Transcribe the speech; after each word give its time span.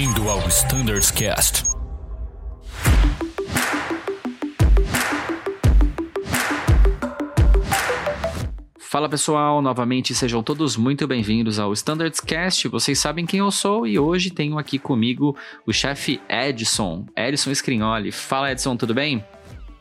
Bem-vindo 0.00 0.30
ao 0.30 0.38
Standards 0.48 1.10
Cast. 1.10 1.62
Fala 8.78 9.10
pessoal, 9.10 9.60
novamente 9.60 10.14
sejam 10.14 10.42
todos 10.42 10.74
muito 10.78 11.06
bem-vindos 11.06 11.58
ao 11.58 11.74
Standards 11.74 12.18
Cast. 12.18 12.66
Vocês 12.68 12.98
sabem 12.98 13.26
quem 13.26 13.40
eu 13.40 13.50
sou 13.50 13.86
e 13.86 13.98
hoje 13.98 14.30
tenho 14.30 14.58
aqui 14.58 14.78
comigo 14.78 15.36
o 15.66 15.72
chefe 15.72 16.18
Edson, 16.30 17.04
Edson 17.14 17.50
Scrignoli. 17.50 18.10
Fala 18.10 18.52
Edson, 18.52 18.78
tudo 18.78 18.94
bem? 18.94 19.22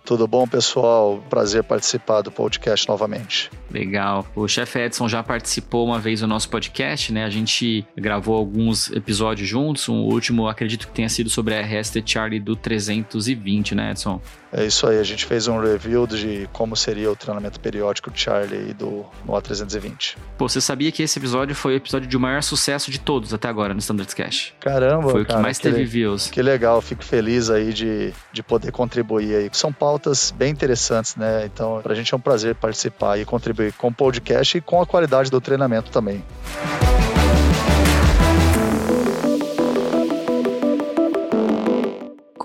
Tudo 0.10 0.28
bom, 0.28 0.48
pessoal? 0.48 1.24
Prazer 1.30 1.64
participar 1.64 2.24
do 2.24 2.32
podcast 2.32 2.90
novamente. 2.90 3.52
Legal. 3.70 4.26
O 4.36 4.48
chefe 4.48 4.80
Edson 4.80 5.08
já 5.08 5.22
participou 5.22 5.86
uma 5.86 6.00
vez 6.00 6.22
do 6.22 6.26
nosso 6.26 6.50
podcast, 6.50 7.14
né? 7.14 7.24
A 7.24 7.30
gente 7.30 7.86
gravou 7.96 8.36
alguns 8.36 8.90
episódios 8.90 9.48
juntos. 9.48 9.88
O 9.88 9.94
último, 9.94 10.48
acredito 10.48 10.88
que 10.88 10.94
tenha 10.94 11.10
sido 11.10 11.30
sobre 11.30 11.54
a 11.54 11.62
RST 11.62 12.02
Charlie 12.04 12.40
do 12.40 12.56
320, 12.56 13.76
né, 13.76 13.92
Edson? 13.92 14.20
É 14.52 14.66
isso 14.66 14.88
aí. 14.88 14.98
A 14.98 15.04
gente 15.04 15.26
fez 15.26 15.48
um 15.48 15.60
review 15.60 16.08
de 16.08 16.50
como 16.52 16.76
seria 16.76 17.12
o 17.12 17.16
treinamento 17.16 17.60
periódico 17.60 18.10
de 18.10 18.20
Charlie 18.20 18.74
do 18.74 19.06
no 19.26 19.34
A320. 19.34 20.18
Pô, 20.38 20.50
você 20.50 20.60
sabia 20.60 20.92
que 20.92 21.04
esse 21.04 21.20
episódio 21.20 21.56
foi 21.56 21.74
o 21.74 21.78
episódio 21.78 22.08
de 22.08 22.18
maior 22.18 22.42
sucesso 22.42 22.90
de 22.90 23.00
todos 23.00 23.34
até 23.34 23.48
agora 23.48 23.74
no 23.74 23.80
Standards 23.80 24.14
Cash? 24.14 24.54
Caramba, 24.60 25.10
Foi 25.10 25.22
o 25.22 25.26
cara, 25.26 25.38
que 25.38 25.44
mais 25.44 25.60
teve 25.60 25.84
views. 25.86 26.30
Que 26.32 26.42
legal, 26.42 26.82
fico 26.82 27.04
feliz 27.04 27.50
aí 27.52 27.72
de, 27.72 28.12
de 28.34 28.42
poder 28.42 28.72
contribuir 28.72 29.36
aí. 29.36 29.50
São 29.52 29.72
pautas 30.00 30.32
bem 30.32 30.52
interessantes, 30.52 31.18
né? 31.18 31.46
Então, 31.46 31.82
pra 31.84 31.94
gente 31.94 32.14
é 32.14 32.18
um 32.18 32.20
prazer 32.20 32.56
participar 32.56 33.20
e 33.20 33.26
contribuir 33.26 33.74
com 33.74 33.90
o 33.90 33.94
podcast 33.94 34.58
e 34.58 34.62
com 34.62 34.82
a 34.82 34.86
qualidade 34.86 35.30
do 35.30 35.42
treinamento 35.42 35.92
também. 35.92 36.24